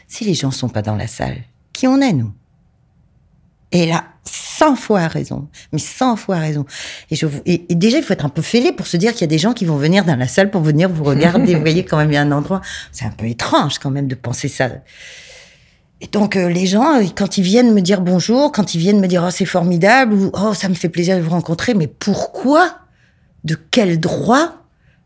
si 0.08 0.24
les 0.24 0.34
gens 0.34 0.52
sont 0.52 0.70
pas 0.70 0.82
dans 0.82 0.96
la 0.96 1.08
salle, 1.08 1.38
qui 1.74 1.88
on 1.88 2.00
est, 2.00 2.14
nous? 2.14 2.32
Et 3.74 3.88
là, 3.88 4.06
100 4.24 4.76
fois 4.76 5.08
raison, 5.08 5.50
mais 5.74 5.80
100 5.80 6.16
fois 6.16 6.38
raison. 6.38 6.64
Et, 7.12 7.16
je, 7.16 7.26
vous- 7.26 7.42
et, 7.46 7.66
déjà, 7.72 7.98
il 7.98 8.04
faut 8.04 8.14
être 8.14 8.24
un 8.24 8.30
peu 8.30 8.44
fêlé 8.44 8.72
pour 8.72 8.88
se 8.88 8.96
dire 8.96 9.12
qu'il 9.12 9.22
y 9.22 9.24
a 9.26 9.28
des 9.28 9.40
gens 9.40 9.54
qui 9.54 9.66
vont 9.66 9.78
venir 9.78 10.06
dans 10.06 10.16
la 10.16 10.28
salle 10.28 10.52
pour 10.52 10.62
venir 10.62 10.90
vous 10.90 11.04
regarder. 11.04 11.56
vous 11.56 11.62
voyez, 11.62 11.84
quand 11.84 11.98
même, 11.98 12.12
il 12.12 12.14
y 12.14 12.18
a 12.18 12.22
un 12.22 12.32
endroit. 12.32 12.62
C'est 12.92 13.06
un 13.06 13.10
peu 13.12 13.26
étrange, 13.26 13.80
quand 13.80 13.90
même, 13.90 14.08
de 14.08 14.16
penser 14.16 14.48
ça. 14.48 14.70
Et 16.00 16.08
donc, 16.08 16.36
euh, 16.38 16.50
les 16.50 16.68
gens, 16.68 17.02
euh, 17.02 17.06
quand 17.16 17.38
ils 17.38 17.44
viennent 17.44 17.74
me 17.74 17.82
dire 17.82 18.02
bonjour, 18.02 18.52
quand 18.52 18.76
ils 18.76 18.80
viennent 18.80 19.00
me 19.00 19.08
dire, 19.08 19.24
oh, 19.28 19.32
c'est 19.32 19.46
formidable, 19.46 20.14
ou, 20.14 20.32
oh, 20.34 20.54
ça 20.54 20.70
me 20.70 20.76
fait 20.76 20.90
plaisir 20.90 21.18
de 21.18 21.22
vous 21.22 21.32
rencontrer, 21.32 21.74
mais 21.74 21.88
pourquoi? 21.88 22.78
De 23.44 23.56
quel 23.72 24.00
droit 24.00 24.64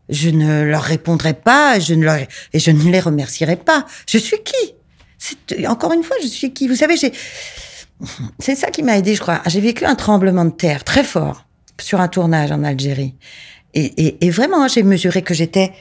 je 0.08 0.30
ne 0.30 0.62
leur 0.62 0.82
répondrai 0.82 1.34
pas 1.34 1.78
je 1.78 1.94
ne 1.94 2.04
leur, 2.04 2.16
et 2.52 2.58
je 2.58 2.70
ne 2.70 2.90
les 2.90 3.00
remercierai 3.00 3.56
pas 3.56 3.86
Je 4.06 4.18
suis 4.18 4.38
qui? 4.42 5.66
Encore 5.66 5.92
une 5.92 6.02
fois, 6.02 6.16
je 6.22 6.28
suis 6.28 6.52
qui? 6.52 6.68
Vous 6.68 6.76
savez, 6.76 6.94
c'est 6.96 8.54
ça 8.54 8.70
qui 8.70 8.82
m'a 8.82 8.96
aidé, 8.96 9.14
je 9.14 9.20
crois. 9.20 9.42
J'ai 9.46 9.60
vécu 9.60 9.84
un 9.84 9.96
tremblement 9.96 10.44
de 10.44 10.50
terre 10.50 10.84
très 10.84 11.02
fort 11.02 11.44
sur 11.80 12.00
un 12.00 12.08
tournage 12.08 12.52
en 12.52 12.62
Algérie. 12.62 13.14
Et 13.74 14.30
vraiment, 14.30 14.68
j'ai 14.68 14.82
mesuré 14.82 15.22
que 15.22 15.34
j'étais 15.34 15.72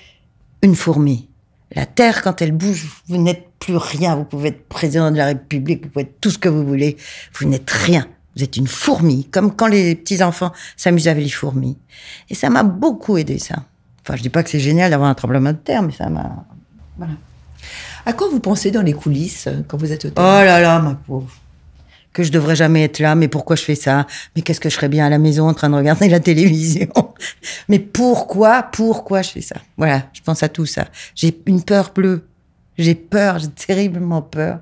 une 0.61 0.75
fourmi. 0.75 1.29
La 1.75 1.85
terre, 1.85 2.21
quand 2.23 2.41
elle 2.41 2.51
bouge, 2.51 2.87
vous 3.07 3.17
n'êtes 3.17 3.47
plus 3.59 3.77
rien. 3.77 4.15
Vous 4.15 4.23
pouvez 4.23 4.49
être 4.49 4.67
président 4.67 5.11
de 5.11 5.17
la 5.17 5.25
République, 5.27 5.83
vous 5.83 5.89
pouvez 5.89 6.05
être 6.05 6.19
tout 6.19 6.31
ce 6.31 6.37
que 6.37 6.49
vous 6.49 6.65
voulez. 6.65 6.97
Vous 7.33 7.47
n'êtes 7.47 7.69
rien. 7.69 8.07
Vous 8.37 8.43
êtes 8.43 8.55
une 8.55 8.67
fourmi, 8.67 9.25
comme 9.31 9.55
quand 9.55 9.65
les 9.65 9.95
petits-enfants 9.95 10.51
s'amusent 10.75 11.07
avec 11.07 11.23
les 11.23 11.29
fourmis. 11.29 11.75
Et 12.29 12.35
ça 12.35 12.51
m'a 12.51 12.61
beaucoup 12.61 13.17
aidé, 13.17 13.39
ça. 13.39 13.55
Enfin, 14.03 14.15
je 14.15 14.21
dis 14.21 14.29
pas 14.29 14.43
que 14.43 14.49
c'est 14.51 14.59
génial 14.59 14.91
d'avoir 14.91 15.09
un 15.09 15.15
tremblement 15.15 15.51
de 15.51 15.57
terre, 15.57 15.81
mais 15.81 15.91
ça 15.91 16.07
m'a... 16.07 16.45
À 18.05 18.13
quoi 18.13 18.29
vous 18.29 18.39
pensez 18.39 18.69
dans 18.69 18.83
les 18.83 18.93
coulisses 18.93 19.47
euh, 19.47 19.61
quand 19.67 19.77
vous 19.77 19.91
êtes 19.91 20.05
au 20.05 20.09
Oh 20.09 20.11
théâtre 20.11 20.45
là 20.45 20.61
là, 20.61 20.79
ma 20.79 20.93
pauvre. 20.93 21.29
Que 22.13 22.23
je 22.23 22.31
devrais 22.31 22.55
jamais 22.55 22.83
être 22.83 22.99
là, 22.99 23.15
mais 23.15 23.27
pourquoi 23.27 23.55
je 23.55 23.63
fais 23.63 23.75
ça? 23.75 24.07
Mais 24.35 24.43
qu'est-ce 24.43 24.59
que 24.59 24.69
je 24.69 24.75
serais 24.75 24.87
bien 24.87 25.07
à 25.07 25.09
la 25.09 25.17
maison 25.17 25.49
en 25.49 25.53
train 25.53 25.69
de 25.69 25.75
regarder 25.75 26.07
la 26.07 26.19
télévision? 26.19 26.87
Mais 27.67 27.79
pourquoi, 27.79 28.63
pourquoi 28.63 29.23
je 29.23 29.31
fais 29.31 29.41
ça? 29.41 29.57
Voilà, 29.77 30.03
je 30.13 30.21
pense 30.21 30.43
à 30.43 30.49
tout 30.49 30.65
ça. 30.65 30.85
J'ai 31.15 31.37
une 31.47 31.63
peur 31.63 31.91
bleue. 31.93 32.27
J'ai 32.77 32.95
peur, 32.95 33.39
j'ai 33.39 33.47
terriblement 33.47 34.21
peur. 34.21 34.59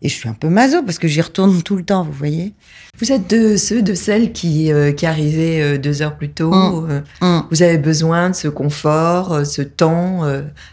Et 0.00 0.08
je 0.08 0.14
suis 0.14 0.28
un 0.28 0.32
peu 0.34 0.48
maso 0.48 0.82
parce 0.84 0.98
que 0.98 1.08
j'y 1.08 1.20
retourne 1.20 1.60
tout 1.62 1.74
le 1.74 1.84
temps, 1.84 2.04
vous 2.04 2.12
voyez 2.12 2.52
Vous 2.98 3.10
êtes 3.10 3.28
de 3.28 3.56
ceux, 3.56 3.82
de 3.82 3.94
celles 3.94 4.30
qui, 4.32 4.72
euh, 4.72 4.92
qui 4.92 5.06
arrivaient 5.06 5.60
euh, 5.60 5.78
deux 5.78 6.02
heures 6.02 6.16
plus 6.16 6.30
tôt. 6.30 6.52
Mm. 6.52 6.86
euh, 6.90 7.00
Hum. 7.20 7.44
vous 7.50 7.62
avez 7.62 7.78
besoin 7.78 8.30
de 8.30 8.34
ce 8.36 8.46
confort, 8.46 9.32
euh, 9.32 9.44
ce 9.44 9.62
temps 9.62 10.22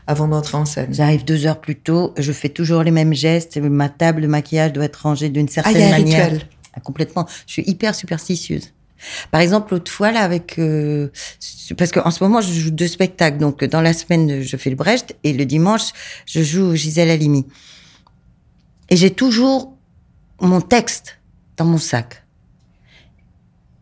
avant 0.06 0.28
d'entrer 0.28 0.58
en 0.58 0.66
scène. 0.66 0.94
J'arrive 0.94 1.26
deux 1.26 1.48
heures 1.48 1.60
plus 1.60 1.76
tôt, 1.76 2.14
je 2.18 2.32
fais 2.32 2.50
toujours 2.50 2.84
les 2.84 2.92
mêmes 2.92 3.14
gestes, 3.16 3.58
ma 3.58 3.90
table 3.90 4.22
de 4.22 4.28
maquillage 4.28 4.74
doit 4.74 4.86
être 4.86 4.98
rangée 5.04 5.30
d'une 5.30 5.48
Ah, 5.50 5.54
certaine 5.54 5.76
il 5.76 5.80
y 5.80 5.84
a 5.84 5.88
un 5.88 5.92
manière. 5.92 6.24
rituel. 6.26 6.48
Ah, 6.76 6.80
complètement. 6.82 7.26
Je 7.48 7.54
suis 7.54 7.64
hyper 7.66 7.96
superstitieuse. 7.96 8.72
Par 9.32 9.42
exemple, 9.42 9.74
l'autre 9.74 9.92
fois, 9.92 10.12
là, 10.12 10.20
avec... 10.22 10.60
parce 11.74 11.92
qu'en 11.92 12.12
ce 12.12 12.24
moment, 12.24 12.42
je 12.42 12.52
joue 12.54 12.72
deux 12.72 12.88
spectacles. 12.88 13.38
Donc, 13.38 13.64
dans 13.64 13.82
la 13.82 13.94
semaine, 13.94 14.42
je 14.42 14.58
fais 14.58 14.70
le 14.70 14.76
Brecht 14.76 15.16
et 15.24 15.34
le 15.34 15.46
dimanche, 15.46 15.94
je 16.26 16.42
joue 16.44 16.76
Gisèle 16.76 17.10
Halimi. 17.10 17.46
Et 18.90 18.96
j'ai 18.96 19.10
toujours 19.10 19.76
mon 20.40 20.62
texte 20.62 21.20
dans 21.58 21.66
mon 21.66 21.78
sac. 21.80 22.24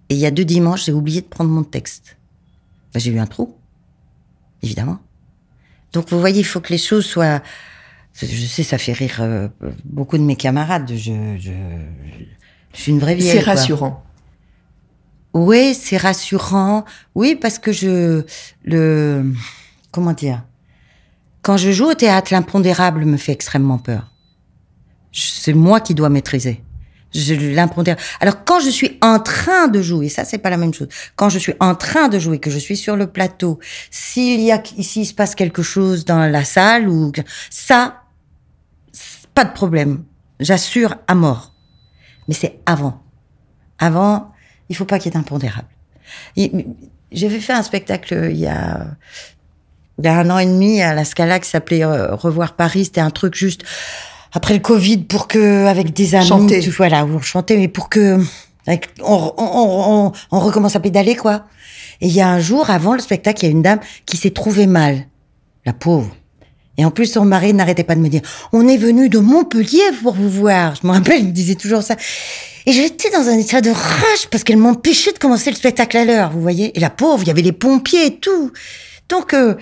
Et 0.10 0.15
il 0.15 0.19
y 0.19 0.26
a 0.26 0.32
deux 0.32 0.46
dimanches, 0.46 0.86
j'ai 0.86 0.93
oublié 0.93 1.22
de 1.22 1.26
prendre 1.28 1.50
mon 1.50 1.63
texte. 1.63 2.17
Ben, 2.93 3.00
j'ai 3.00 3.12
eu 3.12 3.19
un 3.19 3.26
trou, 3.26 3.58
évidemment. 4.62 5.00
Donc, 5.91 6.10
vous 6.10 6.19
voyez, 6.19 6.39
il 6.39 6.46
faut 6.46 6.62
que 6.62 6.72
les 6.72 6.78
choses 6.78 7.06
soient... 7.06 7.41
Je 8.15 8.26
sais, 8.46 8.62
ça 8.63 8.78
fait 8.78 8.93
rire 8.93 9.17
euh, 9.22 9.48
beaucoup 9.84 10.19
de 10.19 10.24
mes 10.24 10.36
camarades. 10.36 10.91
Je, 10.91 11.36
je, 11.39 11.52
je 12.74 12.80
suis 12.80 12.91
une 12.91 13.00
vraie 13.00 13.15
vieille. 13.15 13.39
C'est 13.39 13.43
rassurant. 13.43 14.04
Oui, 15.34 15.74
c'est 15.74 15.98
rassurant. 15.98 16.86
Oui, 17.15 17.36
parce 17.36 17.60
que 17.60 17.72
je 17.72 18.24
le 18.63 19.26
comment 19.91 20.13
dire? 20.13 20.43
Quand 21.41 21.58
je 21.58 21.72
joue 21.72 21.89
au 21.89 21.93
théâtre, 21.93 22.32
l'impondérable 22.34 23.06
me 23.06 23.17
fait 23.17 23.32
extrêmement 23.32 23.78
peur. 23.78 24.12
C'est 25.12 25.54
moi 25.54 25.80
qui 25.82 25.93
dois 25.93 26.10
maîtriser. 26.10 26.63
L'impondérable. 27.15 28.02
Alors 28.22 28.43
quand 28.43 28.60
je 28.60 28.69
suis 28.69 28.98
en 29.02 29.19
train 29.19 29.67
de 29.67 29.82
jouer, 29.82 30.10
ça 30.10 30.26
c'est 30.26 30.39
pas 30.39 30.50
la 30.50 30.58
même 30.58 30.74
chose. 30.74 30.88
Quand 31.15 31.30
je 31.30 31.38
suis 31.38 31.54
en 31.60 31.76
train 31.76 32.08
de 32.08 32.17
jouer, 32.17 32.39
que 32.39 32.50
je 32.50 32.58
suis 32.58 32.78
sur 32.78 32.96
le 32.96 33.06
plateau, 33.08 33.60
s'il 33.91 34.41
y 34.41 34.52
a, 34.52 34.62
s'il 34.80 35.06
se 35.06 35.13
passe 35.13 35.36
quelque 35.36 35.62
chose 35.62 36.06
dans 36.06 36.26
la 36.26 36.43
salle 36.43 36.89
ou 36.89 37.12
ça, 37.52 38.02
pas 39.36 39.46
de 39.46 39.54
problème. 39.54 40.04
J'assure 40.39 40.96
à 41.08 41.13
mort. 41.13 41.54
Mais 42.28 42.34
c'est 42.34 42.60
avant. 42.65 43.04
Avant, 43.78 44.33
il 44.74 44.76
faut 44.76 44.86
pas 44.86 44.98
qu'il 44.98 45.12
y 45.12 45.16
ait 45.16 45.20
d'impondérable. 45.20 45.68
J'avais 47.12 47.40
fait 47.40 47.54
un 47.54 47.62
spectacle 47.62 48.30
il 48.32 48.40
y 48.40 48.48
a 48.48 48.88
il 50.00 50.06
y 50.06 50.08
a 50.08 50.18
un 50.18 50.30
an 50.32 50.40
et 50.40 50.46
demi 50.46 50.82
à 50.82 50.96
la 50.96 51.06
Scala 51.06 51.40
qui 51.40 51.48
s'appelait 51.48 51.84
euh, 51.84 52.16
Revoir 52.16 52.56
Paris. 52.56 52.86
C'était 52.86 53.02
un 53.02 53.12
truc 53.12 53.36
juste 53.36 53.64
après 54.32 54.56
le 54.56 54.60
Covid 54.60 54.98
pour 54.98 55.28
que, 55.28 55.68
avec 55.68 55.94
des 55.94 56.16
amis, 56.16 56.26
chanter. 56.26 56.60
Tu, 56.62 56.72
voilà, 56.72 57.06
on 57.06 57.22
chantait, 57.22 57.58
mais 57.58 57.68
pour 57.68 57.90
que, 57.90 58.20
avec, 58.66 58.90
on, 59.04 59.34
on, 59.38 60.08
on, 60.08 60.12
on, 60.32 60.40
recommence 60.40 60.76
à 60.76 60.80
pédaler, 60.80 61.16
quoi. 61.16 61.46
Et 62.02 62.08
il 62.08 62.14
y 62.14 62.22
a 62.22 62.28
un 62.28 62.40
jour, 62.40 62.72
avant 62.72 62.94
le 62.94 63.00
spectacle, 63.00 63.44
il 63.44 63.48
y 63.48 63.50
a 63.50 63.52
une 63.52 63.62
dame 63.62 63.80
qui 64.08 64.18
s'est 64.18 64.32
trouvée 64.32 64.66
mal. 64.66 65.06
La 65.66 65.74
pauvre. 65.74 66.16
Et 66.78 66.86
en 66.86 66.92
plus, 66.92 67.06
son 67.06 67.26
mari 67.26 67.54
n'arrêtait 67.54 67.84
pas 67.84 67.96
de 67.96 68.00
me 68.00 68.10
dire, 68.10 68.22
on 68.52 68.68
est 68.68 68.78
venu 68.78 69.10
de 69.10 69.20
Montpellier 69.20 69.92
pour 70.02 70.14
vous 70.14 70.30
voir. 70.30 70.76
Je 70.82 70.88
me 70.88 70.94
rappelle, 70.94 71.20
il 71.20 71.28
me 71.28 71.32
disait 71.32 71.56
toujours 71.56 71.84
ça. 71.84 71.96
Et 72.66 72.72
j'étais 72.72 73.10
dans 73.12 73.28
un 73.28 73.38
état 73.38 73.62
de 73.62 73.70
rage 73.70 74.28
parce 74.32 74.44
qu'elle 74.44 74.58
m'empêchait 74.58 75.12
de 75.12 75.20
commencer 75.20 75.52
le 75.52 75.56
spectacle 75.56 75.98
à 75.98 76.06
l'heure, 76.06 76.32
vous 76.32 76.42
voyez. 76.42 76.76
Et 76.76 76.80
la 76.80 76.90
pauvre, 76.90 77.22
il 77.22 77.28
y 77.28 77.32
avait 77.32 77.42
les 77.42 77.52
pompiers 77.52 78.08
et 78.08 78.16
tout. 78.18 78.52
Donc, 79.10 79.34
euh, 79.34 79.56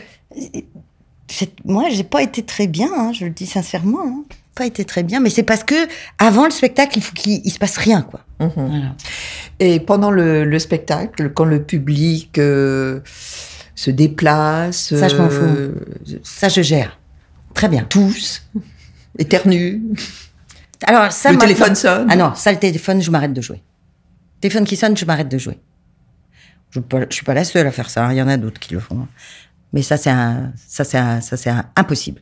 moi, 1.65 1.85
j'ai 1.89 2.03
pas 2.03 2.21
été 2.21 2.43
très 2.43 2.67
bien, 2.67 2.89
hein, 2.95 3.11
je 3.13 3.25
le 3.25 3.31
dis 3.31 3.45
sincèrement. 3.45 4.05
Hein. 4.05 4.23
Pas 4.55 4.65
été 4.65 4.85
très 4.85 5.03
bien, 5.03 5.19
mais 5.19 5.29
c'est 5.29 5.43
parce 5.43 5.63
que 5.63 5.75
avant 6.17 6.45
le 6.45 6.51
spectacle, 6.51 6.97
il 6.97 7.01
faut 7.01 7.13
qu'il 7.13 7.51
se 7.51 7.57
passe 7.57 7.77
rien, 7.77 8.01
quoi. 8.01 8.21
Mmh. 8.39 8.49
Voilà. 8.55 8.95
Et 9.59 9.79
pendant 9.79 10.11
le, 10.11 10.43
le, 10.43 10.59
spectacle, 10.59 11.31
quand 11.33 11.45
le 11.45 11.63
public 11.63 12.37
euh, 12.37 12.99
se 13.75 13.91
déplace, 13.91 14.93
ça 14.93 15.07
je 15.07 15.15
m'en 15.15 15.29
fous. 15.29 15.41
Euh, 15.43 15.75
ça 16.23 16.49
je 16.49 16.61
gère. 16.61 16.99
Très 17.53 17.67
bien. 17.67 17.83
Tous, 17.83 18.43
éternue. 19.17 19.81
Alors 20.85 21.11
ça. 21.11 21.31
Le 21.31 21.37
téléphone 21.37 21.75
sonne. 21.75 22.07
Ah 22.09 22.15
non, 22.15 22.33
ça 22.35 22.51
le 22.51 22.57
téléphone, 22.59 23.01
je 23.01 23.11
m'arrête 23.11 23.33
de 23.33 23.41
jouer. 23.41 23.61
Téléphone 24.39 24.65
qui 24.65 24.75
sonne, 24.75 24.97
je 24.97 25.05
m'arrête 25.05 25.29
de 25.29 25.37
jouer. 25.37 25.59
Je, 26.71 26.79
ne 26.79 27.05
suis 27.09 27.25
pas 27.25 27.33
la 27.33 27.43
seule 27.43 27.67
à 27.67 27.71
faire 27.71 27.89
ça. 27.89 28.11
Il 28.11 28.17
y 28.17 28.21
en 28.21 28.27
a 28.27 28.37
d'autres 28.37 28.59
qui 28.59 28.73
le 28.73 28.79
font. 28.79 29.07
Mais 29.73 29.81
ça, 29.83 29.97
c'est 29.97 30.11
ça, 30.67 30.83
c'est 31.21 31.37
ça, 31.37 31.65
impossible. 31.75 32.21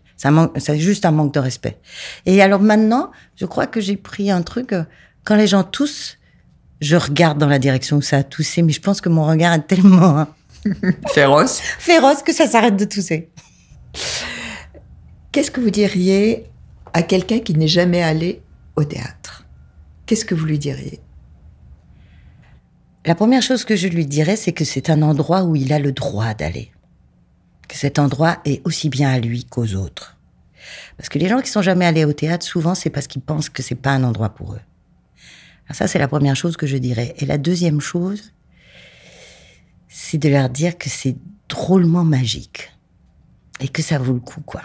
C'est 0.57 0.79
juste 0.79 1.05
un 1.05 1.11
manque 1.11 1.33
de 1.33 1.39
respect. 1.39 1.77
Et 2.25 2.41
alors 2.41 2.59
maintenant, 2.59 3.11
je 3.35 3.45
crois 3.45 3.67
que 3.67 3.79
j'ai 3.79 3.95
pris 3.95 4.29
un 4.31 4.41
truc. 4.41 4.73
euh, 4.73 4.83
Quand 5.23 5.35
les 5.35 5.47
gens 5.47 5.63
toussent, 5.63 6.17
je 6.81 6.95
regarde 6.97 7.37
dans 7.37 7.47
la 7.47 7.59
direction 7.59 7.97
où 7.97 8.01
ça 8.01 8.17
a 8.17 8.23
toussé, 8.23 8.61
mais 8.61 8.73
je 8.73 8.81
pense 8.81 8.99
que 9.01 9.09
mon 9.09 9.25
regard 9.25 9.53
est 9.53 9.67
tellement 9.67 10.17
hein, 10.19 10.27
Féroce. 11.13 11.61
féroce 11.79 12.21
que 12.21 12.33
ça 12.33 12.47
s'arrête 12.47 12.75
de 12.75 12.85
tousser. 12.85 13.29
Qu'est-ce 15.31 15.51
que 15.51 15.61
vous 15.61 15.69
diriez 15.69 16.49
à 16.93 17.03
quelqu'un 17.03 17.39
qui 17.39 17.53
n'est 17.53 17.67
jamais 17.67 18.01
allé 18.01 18.41
au 18.75 18.83
théâtre? 18.83 19.45
Qu'est-ce 20.07 20.25
que 20.25 20.33
vous 20.33 20.45
lui 20.45 20.57
diriez? 20.57 20.99
La 23.05 23.13
première 23.13 23.43
chose 23.43 23.63
que 23.63 23.75
je 23.75 23.87
lui 23.87 24.07
dirais, 24.07 24.35
c'est 24.35 24.53
que 24.53 24.65
c'est 24.65 24.89
un 24.89 25.03
endroit 25.03 25.43
où 25.43 25.55
il 25.55 25.71
a 25.71 25.77
le 25.77 25.91
droit 25.91 26.33
d'aller. 26.33 26.71
Que 27.67 27.75
cet 27.75 27.99
endroit 27.99 28.39
est 28.43 28.65
aussi 28.65 28.89
bien 28.89 29.11
à 29.11 29.19
lui 29.19 29.45
qu'aux 29.45 29.75
autres. 29.75 30.17
Parce 30.97 31.09
que 31.09 31.19
les 31.19 31.29
gens 31.29 31.41
qui 31.41 31.49
sont 31.51 31.61
jamais 31.61 31.85
allés 31.85 32.05
au 32.05 32.13
théâtre, 32.13 32.43
souvent, 32.43 32.73
c'est 32.73 32.89
parce 32.89 33.05
qu'ils 33.05 33.21
pensent 33.21 33.49
que 33.49 33.61
c'est 33.61 33.75
pas 33.75 33.91
un 33.91 34.03
endroit 34.03 34.29
pour 34.29 34.53
eux. 34.53 34.61
Alors 35.67 35.75
ça, 35.75 35.87
c'est 35.87 35.99
la 35.99 36.07
première 36.07 36.35
chose 36.35 36.57
que 36.57 36.65
je 36.65 36.77
dirais. 36.77 37.13
Et 37.19 37.27
la 37.27 37.37
deuxième 37.37 37.81
chose, 37.81 38.33
c'est 39.87 40.17
de 40.17 40.29
leur 40.29 40.49
dire 40.49 40.75
que 40.75 40.89
c'est 40.89 41.15
drôlement 41.47 42.03
magique. 42.03 42.71
Et 43.59 43.67
que 43.67 43.83
ça 43.83 43.99
vaut 43.99 44.13
le 44.13 44.19
coup, 44.19 44.41
quoi. 44.41 44.63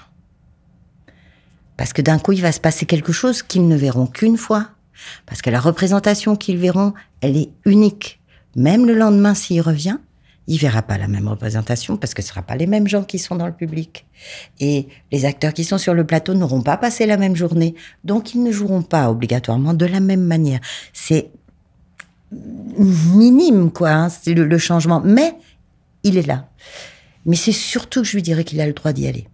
Parce 1.76 1.92
que 1.92 2.02
d'un 2.02 2.18
coup, 2.18 2.32
il 2.32 2.42
va 2.42 2.52
se 2.52 2.60
passer 2.60 2.86
quelque 2.86 3.12
chose 3.12 3.42
qu'ils 3.42 3.66
ne 3.68 3.76
verront 3.76 4.06
qu'une 4.06 4.36
fois. 4.36 4.68
Parce 5.26 5.42
que 5.42 5.50
la 5.50 5.60
représentation 5.60 6.36
qu'ils 6.36 6.58
verront, 6.58 6.94
elle 7.20 7.36
est 7.36 7.50
unique. 7.64 8.20
Même 8.56 8.86
le 8.86 8.94
lendemain, 8.94 9.34
s'il 9.34 9.60
revient, 9.60 9.98
il 10.46 10.58
verra 10.58 10.82
pas 10.82 10.98
la 10.98 11.08
même 11.08 11.26
représentation 11.26 11.96
parce 11.96 12.12
que 12.12 12.22
ce 12.22 12.28
sera 12.28 12.42
pas 12.42 12.56
les 12.56 12.66
mêmes 12.66 12.86
gens 12.86 13.02
qui 13.02 13.18
sont 13.18 13.34
dans 13.34 13.46
le 13.46 13.52
public. 13.52 14.06
Et 14.60 14.88
les 15.10 15.24
acteurs 15.24 15.54
qui 15.54 15.64
sont 15.64 15.78
sur 15.78 15.94
le 15.94 16.06
plateau 16.06 16.34
n'auront 16.34 16.62
pas 16.62 16.76
passé 16.76 17.06
la 17.06 17.16
même 17.16 17.34
journée. 17.34 17.74
Donc, 18.04 18.34
ils 18.34 18.42
ne 18.42 18.52
joueront 18.52 18.82
pas 18.82 19.10
obligatoirement 19.10 19.74
de 19.74 19.86
la 19.86 20.00
même 20.00 20.22
manière. 20.22 20.60
C'est 20.92 21.30
minime, 22.30 23.70
quoi, 23.70 23.90
hein, 23.90 24.08
c'est 24.08 24.34
le, 24.34 24.44
le 24.44 24.58
changement. 24.58 25.00
Mais 25.04 25.34
il 26.02 26.18
est 26.18 26.26
là. 26.26 26.48
Mais 27.26 27.36
c'est 27.36 27.52
surtout 27.52 28.02
que 28.02 28.08
je 28.08 28.14
lui 28.14 28.22
dirais 28.22 28.44
qu'il 28.44 28.60
a 28.60 28.66
le 28.66 28.74
droit 28.74 28.92
d'y 28.92 29.06
aller. 29.06 29.26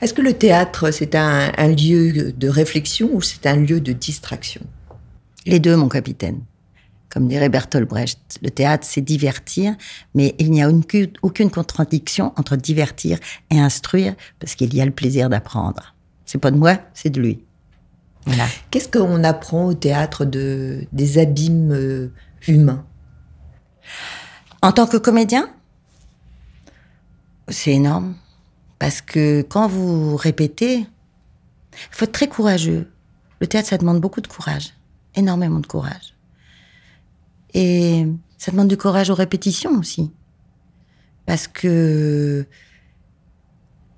Est-ce 0.00 0.14
que 0.14 0.22
le 0.22 0.32
théâtre, 0.32 0.90
c'est 0.90 1.14
un, 1.14 1.52
un 1.56 1.68
lieu 1.68 2.32
de 2.32 2.48
réflexion 2.48 3.10
ou 3.12 3.22
c'est 3.22 3.46
un 3.46 3.56
lieu 3.56 3.80
de 3.80 3.92
distraction? 3.92 4.62
Les 5.46 5.58
deux, 5.60 5.76
mon 5.76 5.88
capitaine. 5.88 6.40
Comme 7.10 7.28
dirait 7.28 7.48
Bertolt 7.48 7.88
Brecht, 7.88 8.38
le 8.42 8.50
théâtre, 8.50 8.84
c'est 8.88 9.00
divertir, 9.00 9.76
mais 10.14 10.34
il 10.38 10.50
n'y 10.50 10.62
a 10.62 10.68
aucune, 10.68 11.12
aucune 11.22 11.50
contradiction 11.50 12.32
entre 12.36 12.56
divertir 12.56 13.18
et 13.50 13.60
instruire, 13.60 14.14
parce 14.40 14.56
qu'il 14.56 14.74
y 14.74 14.80
a 14.80 14.84
le 14.84 14.90
plaisir 14.90 15.28
d'apprendre. 15.28 15.94
C'est 16.26 16.38
pas 16.38 16.50
de 16.50 16.56
moi, 16.56 16.78
c'est 16.92 17.10
de 17.10 17.20
lui. 17.20 17.44
Voilà. 18.26 18.46
Qu'est-ce 18.70 18.88
qu'on 18.88 19.22
apprend 19.22 19.66
au 19.66 19.74
théâtre 19.74 20.24
de, 20.24 20.86
des 20.92 21.18
abîmes 21.18 21.72
euh, 21.72 22.10
humains? 22.48 22.84
En 24.62 24.72
tant 24.72 24.86
que 24.86 24.96
comédien, 24.96 25.50
c'est 27.48 27.72
énorme. 27.72 28.16
Parce 28.78 29.00
que 29.00 29.42
quand 29.42 29.68
vous 29.68 30.16
répétez, 30.16 30.78
il 30.78 30.86
faut 31.90 32.04
être 32.04 32.12
très 32.12 32.28
courageux. 32.28 32.90
Le 33.40 33.46
théâtre, 33.46 33.68
ça 33.68 33.78
demande 33.78 34.00
beaucoup 34.00 34.20
de 34.20 34.26
courage. 34.26 34.74
Énormément 35.14 35.60
de 35.60 35.66
courage. 35.66 36.14
Et 37.52 38.06
ça 38.36 38.50
demande 38.50 38.68
du 38.68 38.76
courage 38.76 39.10
aux 39.10 39.14
répétitions 39.14 39.78
aussi. 39.78 40.10
Parce 41.26 41.46
que 41.46 42.46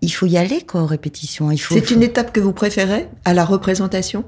il 0.02 0.10
faut 0.10 0.26
y 0.26 0.36
aller 0.36 0.62
quoi 0.64 0.82
aux 0.82 0.86
répétitions. 0.86 1.50
Il 1.50 1.58
faut. 1.58 1.74
C'est 1.74 1.90
une 1.90 2.02
étape 2.02 2.32
que 2.32 2.40
vous 2.40 2.52
préférez 2.52 3.08
à 3.24 3.34
la 3.34 3.44
représentation? 3.44 4.24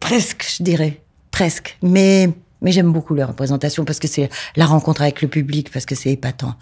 Presque, 0.00 0.46
je 0.58 0.62
dirais. 0.62 1.02
Presque. 1.30 1.78
Mais, 1.80 2.30
mais 2.62 2.72
j'aime 2.72 2.92
beaucoup 2.92 3.14
les 3.14 3.24
représentations 3.24 3.84
parce 3.84 3.98
que 3.98 4.08
c'est 4.08 4.30
la 4.56 4.66
rencontre 4.66 5.02
avec 5.02 5.20
le 5.22 5.28
public, 5.28 5.70
parce 5.72 5.84
que 5.84 5.94
c'est 5.94 6.10
épatant. 6.10 6.54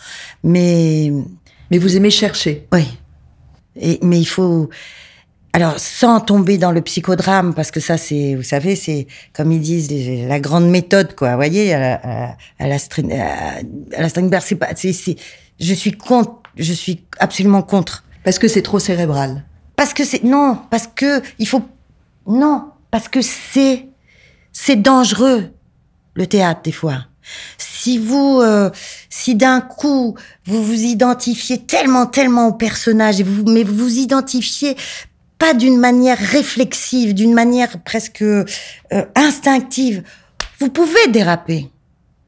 Mais. 0.42 1.12
Mais 1.70 1.78
vous 1.78 1.96
aimez 1.96 2.10
chercher 2.10 2.66
Oui. 2.72 2.84
Et, 3.76 3.98
mais 4.02 4.18
il 4.18 4.24
faut. 4.26 4.68
Alors, 5.52 5.78
sans 5.78 6.20
tomber 6.20 6.58
dans 6.58 6.70
le 6.70 6.80
psychodrame, 6.80 7.54
parce 7.54 7.72
que 7.72 7.80
ça, 7.80 7.96
c'est, 7.98 8.36
vous 8.36 8.44
savez, 8.44 8.76
c'est, 8.76 9.08
comme 9.32 9.50
ils 9.50 9.60
disent, 9.60 9.90
la 10.28 10.38
grande 10.38 10.70
méthode, 10.70 11.16
quoi. 11.16 11.30
Vous 11.30 11.36
voyez, 11.36 11.74
à 11.74 11.78
la, 11.80 11.94
à, 11.94 12.36
à 12.60 12.68
la, 12.68 12.78
String, 12.78 13.12
à, 13.12 13.56
à 13.96 14.02
la 14.02 14.08
Strindberg, 14.08 14.44
c'est 14.46 14.54
pas, 14.54 14.68
c'est, 14.76 14.92
c'est, 14.92 15.16
je 15.58 15.74
suis 15.74 15.92
contre, 15.92 16.34
je 16.56 16.72
suis 16.72 17.04
absolument 17.18 17.62
contre. 17.62 18.04
Parce 18.22 18.38
que 18.38 18.46
c'est 18.46 18.62
trop 18.62 18.78
cérébral. 18.78 19.44
Parce 19.74 19.92
que 19.92 20.04
c'est, 20.04 20.22
non, 20.22 20.58
parce 20.70 20.86
que 20.86 21.20
il 21.38 21.48
faut, 21.48 21.62
non, 22.28 22.70
parce 22.90 23.08
que 23.08 23.20
c'est, 23.20 23.88
c'est 24.52 24.76
dangereux, 24.76 25.50
le 26.20 26.26
théâtre, 26.26 26.60
des 26.62 26.72
fois. 26.72 27.06
Si 27.58 27.98
vous, 27.98 28.40
euh, 28.40 28.70
si 29.08 29.34
d'un 29.34 29.60
coup, 29.60 30.14
vous 30.44 30.62
vous 30.62 30.82
identifiez 30.82 31.58
tellement, 31.58 32.06
tellement 32.06 32.48
au 32.48 32.52
personnage, 32.52 33.20
et 33.20 33.22
vous, 33.22 33.44
mais 33.44 33.64
vous 33.64 33.74
vous 33.74 33.98
identifiez 33.98 34.76
pas 35.38 35.54
d'une 35.54 35.78
manière 35.78 36.18
réflexive, 36.18 37.14
d'une 37.14 37.32
manière 37.32 37.82
presque 37.82 38.22
euh, 38.22 38.44
instinctive, 39.14 40.02
vous 40.58 40.68
pouvez 40.68 41.08
déraper. 41.08 41.70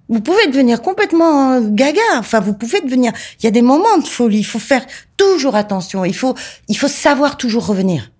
Vous 0.08 0.20
pouvez 0.20 0.46
devenir 0.46 0.80
complètement 0.82 1.60
gaga. 1.60 2.00
Enfin, 2.16 2.40
vous 2.40 2.54
pouvez 2.54 2.80
devenir. 2.80 3.12
Il 3.38 3.44
y 3.44 3.46
a 3.46 3.50
des 3.50 3.62
moments 3.62 3.98
de 3.98 4.06
folie. 4.06 4.38
Il 4.38 4.44
faut 4.44 4.58
faire 4.58 4.86
toujours 5.16 5.54
attention. 5.54 6.04
Il 6.04 6.14
faut, 6.14 6.34
il 6.68 6.76
faut 6.76 6.88
savoir 6.88 7.36
toujours 7.36 7.66
revenir. 7.66 8.10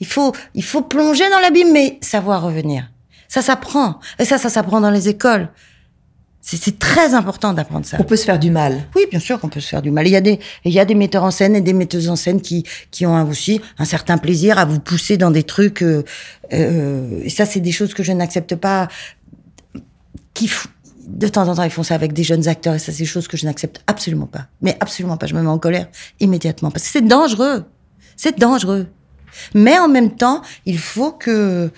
Il 0.00 0.06
faut, 0.06 0.32
il 0.54 0.64
faut 0.64 0.82
plonger 0.82 1.28
dans 1.30 1.38
l'abîme, 1.38 1.72
mais 1.72 1.98
savoir 2.00 2.42
revenir. 2.42 2.90
Ça 3.30 3.42
s'apprend. 3.42 4.00
Et 4.18 4.24
ça, 4.24 4.38
ça 4.38 4.48
s'apprend 4.48 4.80
dans 4.80 4.90
les 4.90 5.08
écoles. 5.08 5.48
C'est 6.42 6.80
très 6.80 7.14
important 7.14 7.52
d'apprendre 7.52 7.86
ça. 7.86 7.96
On 8.00 8.02
peut 8.02 8.16
se 8.16 8.24
faire 8.24 8.40
du 8.40 8.50
mal. 8.50 8.88
Oui, 8.96 9.02
bien 9.08 9.20
sûr 9.20 9.38
qu'on 9.38 9.48
peut 9.48 9.60
se 9.60 9.68
faire 9.68 9.82
du 9.82 9.92
mal. 9.92 10.08
Il 10.08 10.10
y 10.10 10.16
a 10.16 10.20
des, 10.20 10.40
il 10.64 10.72
y 10.72 10.80
a 10.80 10.84
des 10.84 10.96
metteurs 10.96 11.22
en 11.22 11.30
scène 11.30 11.54
et 11.54 11.60
des 11.60 11.72
metteuses 11.72 12.08
en 12.08 12.16
scène 12.16 12.40
qui, 12.40 12.64
qui 12.90 13.06
ont 13.06 13.28
aussi 13.28 13.60
un 13.78 13.84
certain 13.84 14.18
plaisir 14.18 14.58
à 14.58 14.64
vous 14.64 14.80
pousser 14.80 15.16
dans 15.16 15.30
des 15.30 15.44
trucs. 15.44 15.82
Euh, 15.82 16.02
euh, 16.52 17.20
et 17.22 17.28
ça, 17.28 17.46
c'est 17.46 17.60
des 17.60 17.70
choses 17.70 17.94
que 17.94 18.02
je 18.02 18.10
n'accepte 18.10 18.56
pas. 18.56 18.88
Qui, 20.34 20.50
de 21.06 21.28
temps 21.28 21.46
en 21.46 21.54
temps, 21.54 21.62
ils 21.62 21.70
font 21.70 21.84
ça 21.84 21.94
avec 21.94 22.12
des 22.12 22.24
jeunes 22.24 22.48
acteurs 22.48 22.74
et 22.74 22.80
ça, 22.80 22.90
c'est 22.90 23.02
des 23.02 23.04
choses 23.04 23.28
que 23.28 23.36
je 23.36 23.44
n'accepte 23.44 23.84
absolument 23.86 24.26
pas. 24.26 24.46
Mais 24.60 24.76
absolument 24.80 25.18
pas. 25.18 25.26
Je 25.26 25.34
me 25.34 25.42
mets 25.42 25.48
en 25.48 25.58
colère 25.58 25.86
immédiatement 26.18 26.72
parce 26.72 26.84
que 26.84 26.90
c'est 26.90 27.06
dangereux. 27.06 27.64
C'est 28.16 28.36
dangereux. 28.40 28.88
Mais 29.54 29.78
en 29.78 29.88
même 29.88 30.16
temps, 30.16 30.42
il 30.66 30.78
faut 30.78 31.12
que, 31.12 31.70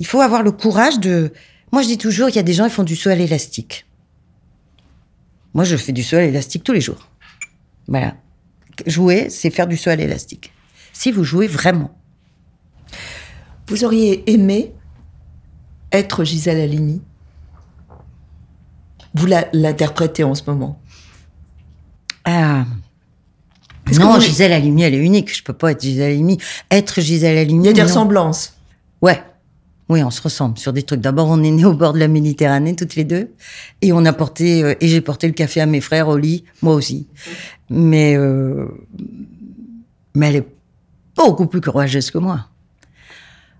il 0.00 0.06
faut 0.06 0.22
avoir 0.22 0.42
le 0.42 0.50
courage 0.50 0.98
de. 0.98 1.30
Moi, 1.72 1.82
je 1.82 1.88
dis 1.88 1.98
toujours, 1.98 2.30
il 2.30 2.34
y 2.34 2.38
a 2.38 2.42
des 2.42 2.54
gens 2.54 2.64
qui 2.64 2.70
font 2.70 2.82
du 2.84 2.96
saut 2.96 3.10
à 3.10 3.14
l'élastique. 3.14 3.86
Moi, 5.52 5.64
je 5.64 5.76
fais 5.76 5.92
du 5.92 6.02
saut 6.02 6.16
à 6.16 6.22
l'élastique 6.22 6.64
tous 6.64 6.72
les 6.72 6.80
jours. 6.80 7.06
Voilà. 7.86 8.14
Jouer, 8.86 9.28
c'est 9.28 9.50
faire 9.50 9.66
du 9.66 9.76
saut 9.76 9.90
à 9.90 9.96
l'élastique. 9.96 10.52
Si 10.94 11.12
vous 11.12 11.22
jouez 11.22 11.46
vraiment. 11.46 11.94
Vous 13.68 13.84
auriez 13.84 14.28
aimé 14.32 14.72
être 15.92 16.24
Gisèle 16.24 16.60
Halimi? 16.60 17.02
Vous 19.14 19.26
l'interprétez 19.26 20.24
en 20.24 20.34
ce 20.34 20.42
moment? 20.46 20.80
Ah. 22.24 22.64
Non, 23.98 24.14
vous- 24.14 24.20
Gisèle 24.20 24.52
Halimi, 24.54 24.82
elle 24.82 24.94
est 24.94 25.04
unique. 25.04 25.36
Je 25.36 25.42
peux 25.42 25.52
pas 25.52 25.72
être 25.72 25.82
Gisèle 25.82 26.12
Halimi. 26.12 26.38
Être 26.70 27.02
Gisèle 27.02 27.36
Halimi. 27.36 27.64
Il 27.64 27.66
y 27.66 27.70
a 27.70 27.72
des 27.74 27.80
non. 27.82 27.86
ressemblances. 27.86 28.56
Ouais. 29.02 29.22
Oui, 29.90 30.04
on 30.04 30.10
se 30.12 30.22
ressemble 30.22 30.56
sur 30.56 30.72
des 30.72 30.84
trucs. 30.84 31.00
D'abord, 31.00 31.26
on 31.28 31.42
est 31.42 31.50
nés 31.50 31.64
au 31.64 31.74
bord 31.74 31.92
de 31.92 31.98
la 31.98 32.06
Méditerranée, 32.06 32.76
toutes 32.76 32.94
les 32.94 33.02
deux. 33.02 33.34
Et 33.82 33.92
on 33.92 34.04
a 34.04 34.12
porté, 34.12 34.62
euh, 34.62 34.74
et 34.80 34.86
j'ai 34.86 35.00
porté 35.00 35.26
le 35.26 35.32
café 35.32 35.60
à 35.60 35.66
mes 35.66 35.80
frères 35.80 36.06
au 36.06 36.16
lit, 36.16 36.44
moi 36.62 36.74
aussi. 36.74 37.08
Mais, 37.70 38.16
euh, 38.16 38.68
mais 40.14 40.28
elle 40.28 40.36
est 40.36 40.48
beaucoup 41.16 41.46
plus 41.46 41.60
courageuse 41.60 42.12
que 42.12 42.18
moi. 42.18 42.46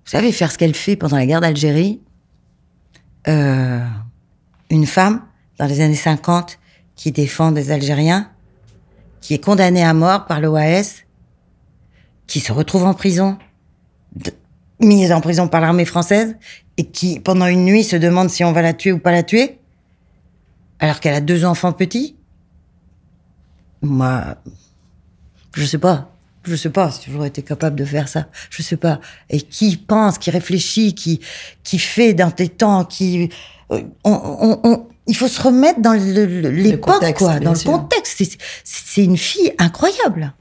Vous 0.05 0.11
savez, 0.13 0.31
faire 0.31 0.53
ce 0.53 0.57
qu'elle 0.57 0.77
fait 0.77 0.95
pendant 0.95 1.17
la 1.17 1.27
guerre 1.27 1.41
d'Algérie, 1.41 2.01
euh, 3.27 3.85
une 4.71 4.87
femme, 4.87 5.23
dans 5.59 5.67
les 5.67 5.81
années 5.81 5.97
50, 5.97 6.61
qui 6.95 7.11
défend 7.11 7.51
des 7.51 7.73
Algériens, 7.73 8.31
qui 9.21 9.35
est 9.35 9.45
condamnée 9.45 9.83
à 9.83 9.95
mort 9.95 10.27
par 10.27 10.41
l'OAS, 10.41 11.03
qui 12.29 12.39
se 12.39 12.53
retrouve 12.53 12.85
en 12.85 12.95
prison, 12.95 13.37
mise 14.81 15.13
en 15.13 15.21
prison 15.21 15.49
par 15.49 15.61
l'armée 15.61 15.85
française, 15.85 16.37
et 16.77 16.85
qui, 16.87 17.21
pendant 17.21 17.47
une 17.47 17.65
nuit, 17.65 17.85
se 17.85 17.97
demande 17.97 18.31
si 18.31 18.45
on 18.45 18.53
va 18.53 18.63
la 18.63 18.73
tuer 18.73 18.93
ou 18.93 18.99
pas 18.99 19.13
la 19.13 19.23
tuer, 19.23 19.59
alors 20.79 21.01
qu'elle 21.01 21.15
a 21.15 21.21
deux 21.21 21.45
enfants 21.45 21.73
petits. 21.73 22.17
Moi, 23.83 24.37
je 25.55 25.65
sais 25.65 25.79
pas. 25.79 26.11
Je 26.45 26.57
sais 26.57 26.71
pas 26.71 26.91
si 26.91 27.11
j'aurais 27.13 27.29
été 27.29 27.43
capable 27.43 27.77
de 27.77 27.85
faire 27.85 28.09
ça. 28.09 28.29
Je 28.49 28.63
sais 28.63 28.79
pas. 28.79 29.01
Et 29.29 29.43
qui 29.43 29.77
pense, 29.77 30.17
qui 30.17 30.31
réfléchit, 30.31 30.95
qui, 30.95 31.21
qui 31.63 31.79
fait 31.79 32.15
dans 32.15 32.31
tes 32.31 32.49
temps, 32.49 32.85
qui, 32.87 33.29
euh, 33.73 33.83
on, 34.05 34.11
on- 34.13 34.61
on- 34.65 34.87
il 35.07 35.15
faut 35.17 35.29
se 35.29 35.41
remettre 35.43 35.81
dans 35.83 35.93
l'époque, 36.49 37.01
quoi, 37.19 37.39
dans 37.41 37.51
le 37.53 37.57
contexte. 37.79 38.15
C'est- 38.19 38.39
C'est 38.65 39.05
une 39.05 39.19
fille 39.19 39.53
incroyable. 39.59 40.33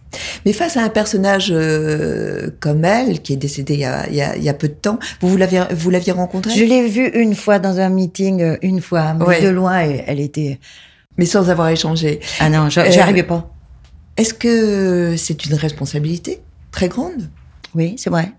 Mais 0.46 0.54
face 0.54 0.76
à 0.78 0.82
un 0.84 0.90
personnage 0.90 1.50
euh, 1.52 2.50
comme 2.60 2.84
elle, 2.86 3.22
qui 3.22 3.34
est 3.34 3.38
décédé 3.38 3.76
il 3.76 3.80
y 3.82 3.86
a, 3.86 4.08
il 4.10 4.16
y 4.16 4.22
a- 4.22 4.36
il 4.36 4.44
y 4.44 4.50
a 4.50 4.54
peu 4.54 4.68
de 4.68 4.74
temps, 4.74 4.98
vous, 5.22 5.30
vous 5.30 5.38
l'aviez 5.38 5.64
vous 5.72 5.90
l'aviez 5.90 6.12
rencontrée? 6.14 6.56
Je 6.56 6.64
l'ai 6.64 6.88
vue 6.88 7.08
une 7.14 7.36
fois 7.36 7.60
dans 7.60 7.80
un 7.80 7.90
meeting, 7.90 8.42
euh, 8.42 8.58
une 8.62 8.82
fois, 8.82 9.14
mais 9.14 9.26
Ouais. 9.26 9.42
de 9.42 9.50
loin, 9.50 9.84
et 9.86 10.04
elle 10.08 10.20
était. 10.20 10.60
Mais 11.18 11.26
sans 11.26 11.50
avoir 11.50 11.70
échangé. 11.70 12.20
Ah 12.40 12.50
non, 12.50 12.70
je- 12.70 12.80
Euh, 12.80 12.90
j'y 12.92 13.00
arrivais 13.00 13.24
pas. 13.24 13.52
Est-ce 14.18 14.34
que 14.34 15.16
c'est 15.18 15.46
une 15.46 15.54
responsabilité 15.56 16.42
très 16.72 16.88
grande? 16.88 17.30
Oui, 17.76 17.96
c'est 17.98 18.10
vrai. 18.10 18.32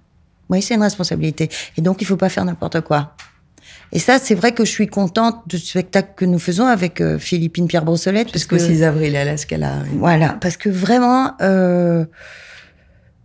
Oui, 0.48 0.62
c'est 0.62 0.74
une 0.74 0.82
responsabilité. 0.82 1.48
Et 1.78 1.82
donc, 1.82 2.00
il 2.00 2.06
faut 2.06 2.16
pas 2.16 2.28
faire 2.28 2.44
n'importe 2.44 2.80
quoi. 2.80 3.14
Et 3.92 3.98
ça, 3.98 4.18
c'est 4.18 4.34
vrai 4.34 4.52
que 4.52 4.64
je 4.64 4.70
suis 4.70 4.86
contente 4.86 5.36
du 5.46 5.58
spectacle 5.58 6.10
que 6.16 6.24
nous 6.24 6.38
faisons 6.38 6.66
avec 6.66 7.00
euh, 7.00 7.18
Philippine 7.18 7.66
Pierre 7.66 7.84
Brossolette. 7.84 8.30
Parce 8.30 8.44
que, 8.44 8.58
6 8.58 8.82
avril 8.82 9.16
à 9.16 9.24
la 9.24 9.36
Scala. 9.36 9.82
oui. 9.84 9.98
voilà, 9.98 10.38
parce 10.40 10.56
que 10.56 10.68
vraiment, 10.68 11.32
euh, 11.40 12.04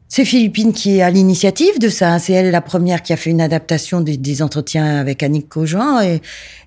c'est 0.07 0.25
Philippine 0.25 0.73
qui 0.73 0.97
est 0.97 1.01
à 1.03 1.11
l'initiative 1.11 1.77
de 1.79 1.89
ça. 1.89 2.17
C'est 2.17 2.33
elle 2.33 2.49
la 2.49 2.61
première 2.61 3.03
qui 3.03 3.13
a 3.13 3.17
fait 3.17 3.29
une 3.29 3.41
adaptation 3.41 4.01
des, 4.01 4.17
des 4.17 4.41
entretiens 4.41 4.99
avec 4.99 5.21
Annick 5.21 5.49
Cogent. 5.49 6.01
Et, 6.01 6.21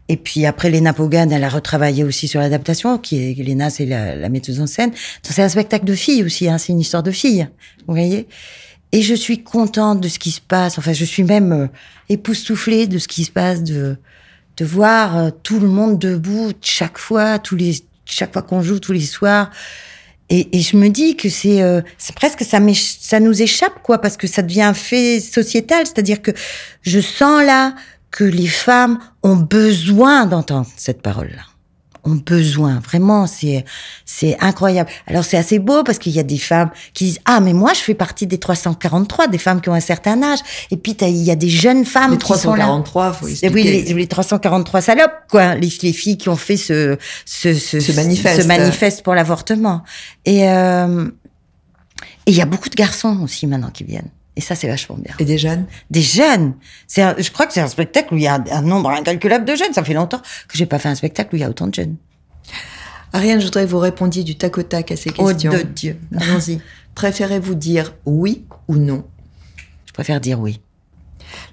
et 0.09 0.17
puis 0.17 0.47
après, 0.47 0.71
Léna 0.71 0.93
Pogan, 0.93 1.33
elle 1.33 1.45
a 1.45 1.49
retravaillé 1.49 2.05
aussi 2.05 2.29
sur 2.29 2.41
l'adaptation. 2.41 2.99
Qui 2.99 3.31
est, 3.31 3.43
Léna, 3.43 3.69
c'est 3.69 3.87
la, 3.87 4.15
la 4.15 4.29
metteuse 4.29 4.61
en 4.61 4.69
scène. 4.69 4.93
C'est 5.23 5.43
un 5.43 5.49
spectacle 5.49 5.85
de 5.85 5.95
filles 5.95 6.23
aussi. 6.23 6.49
Hein, 6.49 6.59
c'est 6.59 6.73
une 6.73 6.81
histoire 6.81 7.03
de 7.03 7.11
filles. 7.11 7.49
Vous 7.87 7.95
voyez 7.95 8.29
Et 8.93 9.03
je 9.03 9.15
suis 9.15 9.43
contente 9.43 10.01
de 10.01 10.09
ce 10.09 10.19
qui 10.19 10.31
se 10.31 10.41
passe. 10.41 10.79
Enfin, 10.79 10.93
je 10.93 11.05
suis 11.05 11.25
même 11.25 11.53
euh, 11.53 11.67
époustouflée 12.09 12.87
de 12.87 12.99
ce 12.99 13.09
qui 13.09 13.25
se 13.25 13.31
passe, 13.31 13.63
de, 13.63 13.97
de 14.57 14.65
voir 14.65 15.17
euh, 15.17 15.31
tout 15.43 15.61
le 15.61 15.69
monde 15.69 15.99
debout 15.99 16.53
chaque 16.61 16.99
fois, 16.99 17.39
tous 17.39 17.57
les, 17.57 17.77
chaque 18.07 18.33
fois 18.33 18.43
qu'on 18.43 18.63
joue, 18.63 18.79
tous 18.79 18.93
les 18.93 19.01
soirs. 19.03 19.51
Et, 20.31 20.59
et 20.59 20.61
je 20.61 20.77
me 20.77 20.89
dis 20.89 21.17
que 21.17 21.29
c'est 21.29 21.63
euh, 21.63 21.81
presque 22.15 22.45
ça, 22.45 22.59
ça 22.75 23.21
nous 23.21 23.43
échappe 23.43 23.83
quoi 23.83 23.99
parce 23.99 24.17
que 24.17 24.27
ça 24.27 24.43
devient 24.43 24.63
un 24.63 24.75
fait 24.75 25.21
sociétal, 25.21 25.87
c'est-à-dire 25.87 26.21
que 26.21 26.33
je 26.83 27.01
sens 27.01 27.45
là 27.45 27.75
que 28.11 28.25
les 28.25 28.47
femmes 28.47 28.99
ont 29.23 29.37
besoin 29.37 30.27
d'entendre 30.27 30.69
cette 30.77 31.03
parole-là. 31.03 31.48
Ont 32.09 32.15
besoin, 32.25 32.79
vraiment, 32.81 33.27
c'est 33.27 33.67
c'est 34.07 34.35
incroyable. 34.41 34.89
Alors 35.07 35.25
c'est 35.25 35.37
assez 35.37 35.59
beau 35.59 35.83
parce 35.83 35.99
qu'il 35.99 36.13
y 36.13 36.19
a 36.19 36.23
des 36.23 36.39
femmes 36.39 36.71
qui 36.95 37.05
disent 37.05 37.19
ah 37.27 37.41
mais 37.41 37.53
moi 37.53 37.75
je 37.75 37.81
fais 37.81 37.93
partie 37.93 38.27
des 38.27 38.39
343, 38.39 39.27
des 39.27 39.37
femmes 39.37 39.61
qui 39.61 39.69
ont 39.69 39.75
un 39.75 39.81
certain 39.81 40.23
âge. 40.23 40.39
Et 40.71 40.79
puis 40.79 40.93
il 41.01 41.23
y 41.23 41.31
a 41.31 41.37
des 41.37 41.51
jeunes 41.51 41.85
femmes 41.85 42.13
Les 42.13 42.17
qui 42.17 42.27
sont 42.39 42.55
là. 42.55 42.65
343, 42.65 43.13
faut 43.13 43.27
Et 43.29 43.31
expliquer. 43.33 43.55
Oui, 43.55 43.63
les, 43.65 43.93
les 43.95 44.07
343 44.07 44.81
salopes, 44.81 45.13
quoi. 45.29 45.55
Les, 45.57 45.69
les 45.83 45.93
filles 45.93 46.17
qui 46.17 46.31
ont 46.31 46.37
fait 46.37 46.57
ce, 46.57 46.97
ce, 47.27 47.53
ce, 47.53 47.79
Ce 47.81 47.93
manifeste. 47.93 48.43
ce 48.43 48.47
manifeste 48.47 49.03
pour 49.03 49.15
l'avortement. 49.15 49.83
Et 50.25 50.49
euh, 50.49 51.11
et 52.27 52.31
il 52.31 52.37
y 52.37 52.41
a 52.43 52.47
beaucoup 52.47 52.69
de 52.69 52.75
garçons 52.75 53.21
aussi 53.23 53.47
maintenant 53.47 53.71
qui 53.71 53.85
viennent. 53.85 54.11
Et 54.39 54.41
ça, 54.41 54.55
c'est 54.55 54.69
vachement 54.69 54.95
bien. 54.97 55.13
Et 55.19 55.25
des 55.25 55.37
jeunes? 55.37 55.67
Des 55.91 56.01
jeunes. 56.01 56.55
C'est, 56.87 57.03
un- 57.03 57.17
je 57.19 57.29
crois 57.33 57.45
que 57.47 57.53
c'est 57.53 57.61
un 57.61 57.67
spectacle 57.67 58.15
où 58.15 58.17
il 58.17 58.23
y 58.23 58.29
a 58.29 58.37
un, 58.37 58.45
un 58.53 58.63
nombre 58.63 58.89
incalculable 58.91 59.45
de 59.45 59.57
jeunes. 59.57 59.73
Ça 59.73 59.83
fait 59.83 59.95
longtemps 59.95 60.23
que 60.47 60.57
j'ai 60.57 60.65
pas 60.65 60.79
fait 60.79 60.89
un 60.89 60.95
spectacle 60.95 61.35
où 61.35 61.37
il 61.37 61.41
y 61.41 61.45
a 61.45 61.51
autant 61.51 61.67
de 61.67 61.75
jeunes. 61.75 61.97
Ariane, 63.13 63.41
je 63.41 63.47
voudrais 63.47 63.65
que 63.65 63.71
vous 63.71 63.79
répondiez 63.81 64.23
du 64.23 64.37
tac 64.39 64.57
au 64.57 64.63
tac 64.63 64.93
à 64.93 64.97
ces 64.97 65.11
Oh 65.19 65.27
questions. 65.27 65.53
de 65.53 65.63
Dieu. 65.63 65.99
Allons-y. 66.17 66.61
Préférez-vous 66.95 67.57
dire 67.57 67.95
oui 68.07 68.45
ou 68.69 68.77
non? 68.77 69.05
Je 69.87 69.93
préfère 69.93 70.21
dire 70.21 70.39
oui. 70.39 70.61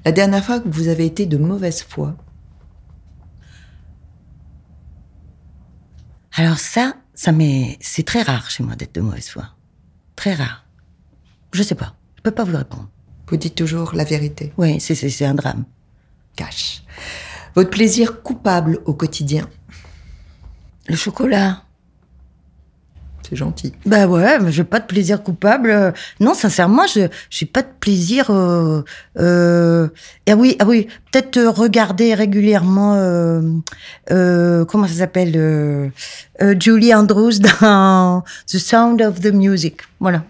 La 0.05 0.11
dernière 0.11 0.45
fois 0.45 0.59
que 0.59 0.69
vous 0.69 0.87
avez 0.87 1.07
été 1.07 1.25
de 1.25 1.37
mauvaise 1.37 1.81
foi 1.81 2.15
Alors 6.33 6.59
ça, 6.59 6.93
ça 7.13 7.31
m'est, 7.31 7.77
c'est 7.81 8.03
très 8.05 8.21
rare 8.21 8.49
chez 8.49 8.61
moi 8.63 8.75
d'être 8.75 8.93
de 8.95 9.01
mauvaise 9.01 9.29
foi. 9.29 9.45
Très 10.15 10.33
rare. 10.35 10.65
Je 11.53 11.63
sais 11.63 11.75
pas. 11.75 11.95
Je 12.25 12.31
peux 12.31 12.35
pas 12.37 12.43
vous 12.43 12.57
répondre. 12.57 12.89
Vous 13.27 13.37
dites 13.37 13.53
toujours 13.53 13.91
la 13.93 14.03
vérité. 14.03 14.51
Oui, 14.57 14.79
c'est, 14.79 14.95
c'est, 14.95 15.09
c'est 15.09 15.25
un 15.25 15.35
drame. 15.35 15.63
Cache. 16.35 16.81
Votre 17.53 17.69
plaisir 17.69 18.23
coupable 18.23 18.79
au 18.85 18.95
quotidien 18.95 19.47
Le 20.87 20.95
chocolat. 20.95 21.61
C'est 23.29 23.35
gentil. 23.35 23.73
Bah 23.85 24.07
ouais, 24.07 24.39
mais 24.39 24.51
j'ai 24.51 24.63
pas 24.63 24.79
de 24.79 24.87
plaisir 24.87 25.21
coupable. 25.21 25.93
Non, 26.19 26.33
sincèrement, 26.33 26.87
je 26.87 27.09
j'ai 27.29 27.45
pas 27.45 27.61
de 27.61 27.67
plaisir. 27.79 28.31
Euh, 28.31 28.81
euh, 29.19 29.87
ah 30.27 30.35
oui, 30.35 30.55
ah 30.57 30.65
oui, 30.65 30.87
peut-être 31.11 31.37
euh, 31.37 31.51
regarder 31.51 32.15
régulièrement. 32.15 32.95
Euh, 32.95 34.65
comment 34.65 34.87
ça 34.87 34.95
s'appelle 34.95 35.91
Julie 36.59 36.91
Andrews 36.91 37.37
dans 37.61 38.23
The 38.47 38.57
Sound 38.57 39.03
of 39.03 39.19
the 39.19 39.31
Music. 39.31 39.81
Voilà. 39.99 40.23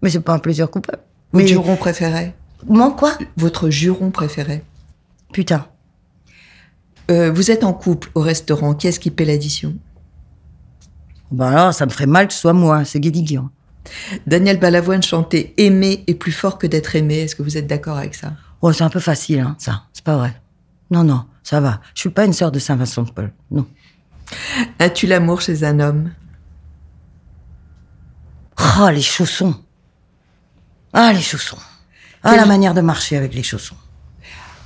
Mais 0.00 0.10
c'est 0.10 0.20
pas 0.20 0.34
un 0.34 0.38
plaisir 0.38 0.70
coupable. 0.70 1.00
Votre 1.32 1.44
Mais 1.44 1.46
juron 1.46 1.76
préféré 1.76 2.34
mon 2.68 2.90
quoi? 2.90 3.16
Votre 3.36 3.70
juron 3.70 4.10
préféré 4.10 4.62
Putain. 5.32 5.66
Euh, 7.10 7.32
Vous 7.32 7.50
êtes 7.50 7.64
en 7.64 7.72
couple 7.72 8.10
au 8.14 8.20
restaurant. 8.20 8.74
Qui 8.74 8.88
est-ce 8.88 9.00
qui 9.00 9.10
paie 9.10 9.24
l'addition? 9.24 9.76
Bah 11.30 11.48
alors, 11.50 11.74
ça 11.74 11.86
me 11.86 11.90
ferait 11.90 12.06
mal 12.06 12.28
que 12.28 12.34
ce 12.34 12.40
soit 12.40 12.52
moi. 12.52 12.84
C'est 12.84 13.00
Guédiguian. 13.00 13.48
Daniel 14.26 14.58
Balavoine 14.58 15.02
chantait 15.02 15.54
Aimer 15.56 16.04
est 16.06 16.14
plus 16.14 16.32
fort 16.32 16.58
que 16.58 16.66
d'être 16.66 16.94
aimé. 16.96 17.20
Est-ce 17.20 17.34
que 17.34 17.42
vous 17.42 17.56
êtes 17.56 17.66
d'accord 17.66 17.96
avec 17.96 18.14
ça? 18.14 18.34
Oh, 18.60 18.72
c'est 18.72 18.84
un 18.84 18.90
peu 18.90 19.00
facile, 19.00 19.40
hein, 19.40 19.56
ça. 19.58 19.84
C'est 19.94 20.04
pas 20.04 20.16
vrai. 20.16 20.38
Non, 20.90 21.02
non, 21.04 21.24
ça 21.42 21.60
va. 21.60 21.80
Je 21.94 22.00
suis 22.00 22.10
pas 22.10 22.26
une 22.26 22.32
sœur 22.34 22.52
de 22.52 22.58
Saint 22.58 22.76
Vincent 22.76 23.04
de 23.04 23.10
Paul. 23.10 23.32
Non. 23.50 23.66
As-tu 24.78 25.06
l'amour 25.06 25.40
chez 25.40 25.64
un 25.64 25.80
homme? 25.80 26.10
Oh, 28.78 28.88
les 28.90 29.00
chaussons. 29.00 29.54
Ah, 30.92 31.12
les 31.12 31.20
chaussons. 31.20 31.58
Ah, 32.22 32.30
Quel- 32.30 32.40
la 32.40 32.46
manière 32.46 32.74
de 32.74 32.80
marcher 32.80 33.16
avec 33.16 33.34
les 33.34 33.42
chaussons. 33.42 33.76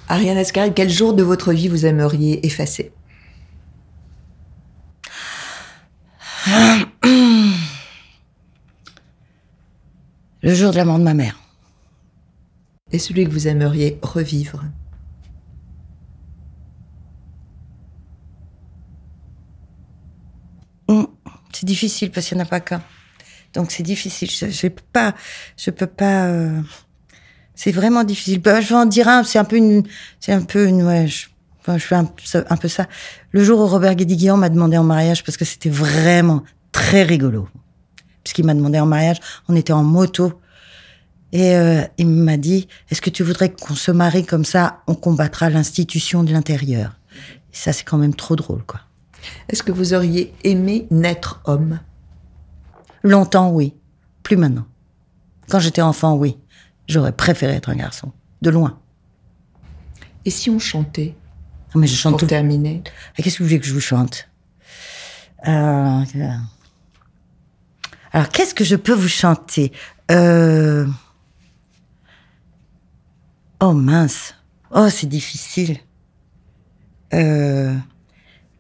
Ariane 0.09 0.37
Ascari, 0.39 0.73
quel 0.75 0.91
jour 0.91 1.15
de 1.15 1.23
votre 1.23 1.53
vie 1.53 1.69
vous 1.69 1.87
aimeriez 1.87 2.45
effacer? 2.47 2.93
Le 10.43 10.55
jour 10.55 10.73
de 10.73 10.77
la 10.77 10.85
mort 10.85 10.99
de 10.99 11.05
ma 11.05 11.15
mère. 11.15 11.39
Et 12.93 12.99
celui 12.99 13.25
que 13.25 13.31
vous 13.31 13.49
aimeriez 13.49 13.99
revivre? 14.03 14.63
Hum, 20.89 21.07
C'est 21.53 21.67
difficile 21.67 22.11
parce 22.11 22.27
qu'il 22.29 22.37
n'y 22.37 22.43
en 22.43 22.47
a 22.47 22.49
pas 22.49 22.61
qu'un. 22.61 22.83
Donc 23.55 23.71
c'est 23.71 23.83
difficile. 23.83 24.31
Je, 24.31 24.51
je 24.51 24.69
peux 24.69 24.83
pas, 24.93 25.15
je 25.57 25.71
peux 25.71 25.87
pas, 25.87 26.27
euh, 26.27 26.61
C'est 27.55 27.73
vraiment 27.73 28.05
difficile. 28.05 28.41
Bah, 28.41 28.61
je 28.61 28.69
vais 28.69 28.75
en 28.75 28.87
dire 28.87 29.09
un, 29.09 29.23
c'est 29.23 29.39
un 29.39 29.45
peu 29.45 29.57
une, 29.57 29.85
c'est 30.21 30.33
un 30.33 30.43
peu 30.43 30.67
une, 30.67 30.83
ouais, 30.83 31.07
je, 31.07 31.29
enfin, 31.61 31.79
je 31.79 31.85
fais 31.85 31.95
un, 31.95 32.57
peu 32.57 32.69
ça. 32.69 32.89
Le 33.31 33.45
jour 33.45 33.61
où 33.61 33.67
Robert 33.67 33.95
Guédiguian 33.95 34.37
m'a 34.37 34.49
demandé 34.49 34.77
en 34.77 34.85
mariage, 34.85 35.23
parce 35.23 35.37
que 35.37 35.45
c'était 35.45 35.71
vraiment 35.71 36.43
très 36.73 37.05
rigolo. 37.05 37.49
Puisqu'il 38.25 38.45
m'a 38.45 38.55
demandé 38.55 38.81
en 38.81 38.87
mariage, 38.87 39.19
on 39.49 39.55
était 39.55 39.73
en 39.73 39.85
moto. 39.85 40.41
Et 41.33 41.55
euh, 41.57 41.83
il 41.99 42.09
m'a 42.09 42.37
dit, 42.37 42.69
est-ce 42.91 43.03
que 43.03 43.11
tu 43.11 43.23
voudrais 43.23 43.51
qu'on 43.51 43.75
se 43.75 43.91
marie 43.91 44.25
comme 44.25 44.45
ça, 44.45 44.83
on 44.87 44.95
combattra 44.95 45.51
l'institution 45.51 46.23
de 46.23 46.33
l'intérieur. 46.33 46.93
Ça, 47.53 47.73
c'est 47.73 47.85
quand 47.85 47.99
même 47.99 48.15
trop 48.15 48.37
drôle, 48.37 48.63
quoi. 48.65 48.81
Est-ce 49.49 49.63
que 49.63 49.73
vous 49.73 49.95
auriez 49.95 50.33
aimé 50.45 50.87
naître 50.91 51.41
homme? 51.45 51.81
Longtemps, 53.05 53.51
oui. 53.51 53.75
Plus 54.23 54.37
maintenant. 54.37 54.67
Quand 55.49 55.61
j'étais 55.61 55.83
enfant, 55.83 56.15
oui. 56.15 56.37
J'aurais 56.89 57.13
préféré 57.13 57.53
être 57.55 57.69
un 57.69 57.77
garçon. 57.77 58.13
De 58.43 58.51
loin. 58.51 58.81
Et 60.25 60.31
si 60.31 60.51
on 60.51 60.59
chantait? 60.59 61.15
Ah, 61.69 61.79
Mais 61.79 61.87
je 61.87 61.95
chante 61.95 62.13
Pour 62.13 62.21
tout. 62.21 62.27
terminer. 62.27 62.83
Et 63.19 63.23
Qu'est-ce 63.23 63.37
que 63.39 63.43
vous 63.43 63.49
voulez 63.49 63.61
que 63.61 63.67
je 63.67 63.73
vous 63.75 63.81
chante? 63.81 64.29
Euh, 65.47 66.03
Alors, 68.13 68.29
qu'est-ce 68.31 68.55
que 68.55 68.65
je 68.65 68.77
peux 68.77 68.95
vous 68.95 69.09
chanter? 69.09 69.71
Euh, 70.11 70.87
Oh 73.61 73.73
mince. 73.73 74.35
Oh, 74.71 74.89
c'est 74.91 75.07
difficile. 75.07 75.79
Euh... 77.15 77.75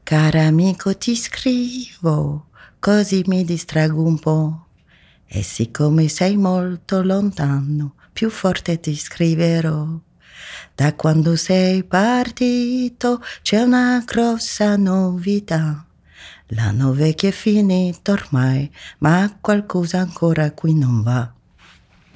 Caro 0.04 0.38
amico 0.38 0.92
ti 0.94 1.16
scrivo, 1.16 2.42
così 2.84 3.24
mi 3.28 3.44
distraggo 3.46 4.02
un 4.02 4.18
po'. 4.18 4.66
E 5.26 5.42
siccome 5.42 6.08
sei 6.08 6.36
molto 6.36 7.02
lontano, 7.02 7.94
più 8.12 8.28
forte 8.28 8.78
ti 8.78 8.94
scriverò. 8.94 9.86
Da 10.74 10.92
quando 10.92 11.34
sei 11.34 11.82
partito 11.82 13.22
c'è 13.40 13.62
una 13.62 14.02
grossa 14.04 14.76
novità. 14.76 15.86
L'anno 16.48 16.92
vecchio 16.92 17.30
è 17.30 17.32
finito 17.32 18.12
ormai, 18.12 18.70
ma 18.98 19.34
qualcosa 19.40 20.00
ancora 20.00 20.50
qui 20.50 20.74
non 20.74 21.02
va. 21.02 21.32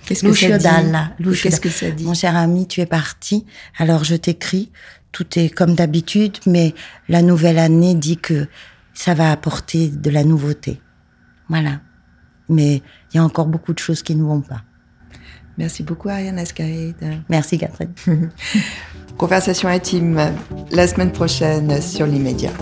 Qu'est-ce 0.04 0.20
que 0.20 0.28
Lucio 0.28 0.48
ça 0.50 0.56
dit? 0.58 0.62
Dalla, 0.64 1.14
Et 1.18 1.22
Lucio 1.22 1.48
Qu'est-ce 1.48 1.60
Dalla. 1.60 1.60
que 1.62 1.70
ça 1.70 1.90
dit? 1.90 2.04
Mon 2.04 2.14
cher 2.14 2.36
ami, 2.36 2.66
tu 2.66 2.82
es 2.82 2.86
parti. 2.86 3.46
Alors 3.78 4.04
je 4.04 4.16
t'écris. 4.16 4.70
Tout 5.12 5.38
est 5.38 5.48
comme 5.48 5.74
d'habitude, 5.74 6.36
mais 6.44 6.74
la 7.08 7.22
nouvelle 7.22 7.58
année 7.58 7.94
dit 7.94 8.18
que 8.18 8.46
ça 8.98 9.14
va 9.14 9.30
apporter 9.30 9.90
de 9.90 10.10
la 10.10 10.24
nouveauté. 10.24 10.80
Voilà. 11.48 11.80
Mais 12.48 12.82
il 13.12 13.16
y 13.16 13.18
a 13.18 13.24
encore 13.24 13.46
beaucoup 13.46 13.72
de 13.72 13.78
choses 13.78 14.02
qui 14.02 14.16
ne 14.16 14.24
vont 14.24 14.40
pas. 14.40 14.62
Merci 15.56 15.84
beaucoup, 15.84 16.08
Ariane 16.08 16.38
Ascaride. 16.38 17.22
Merci 17.28 17.58
Catherine. 17.58 17.92
Conversation 19.16 19.68
intime 19.68 20.32
la 20.72 20.88
semaine 20.88 21.12
prochaine 21.12 21.80
sur 21.80 22.06
l'immédiat. 22.06 22.52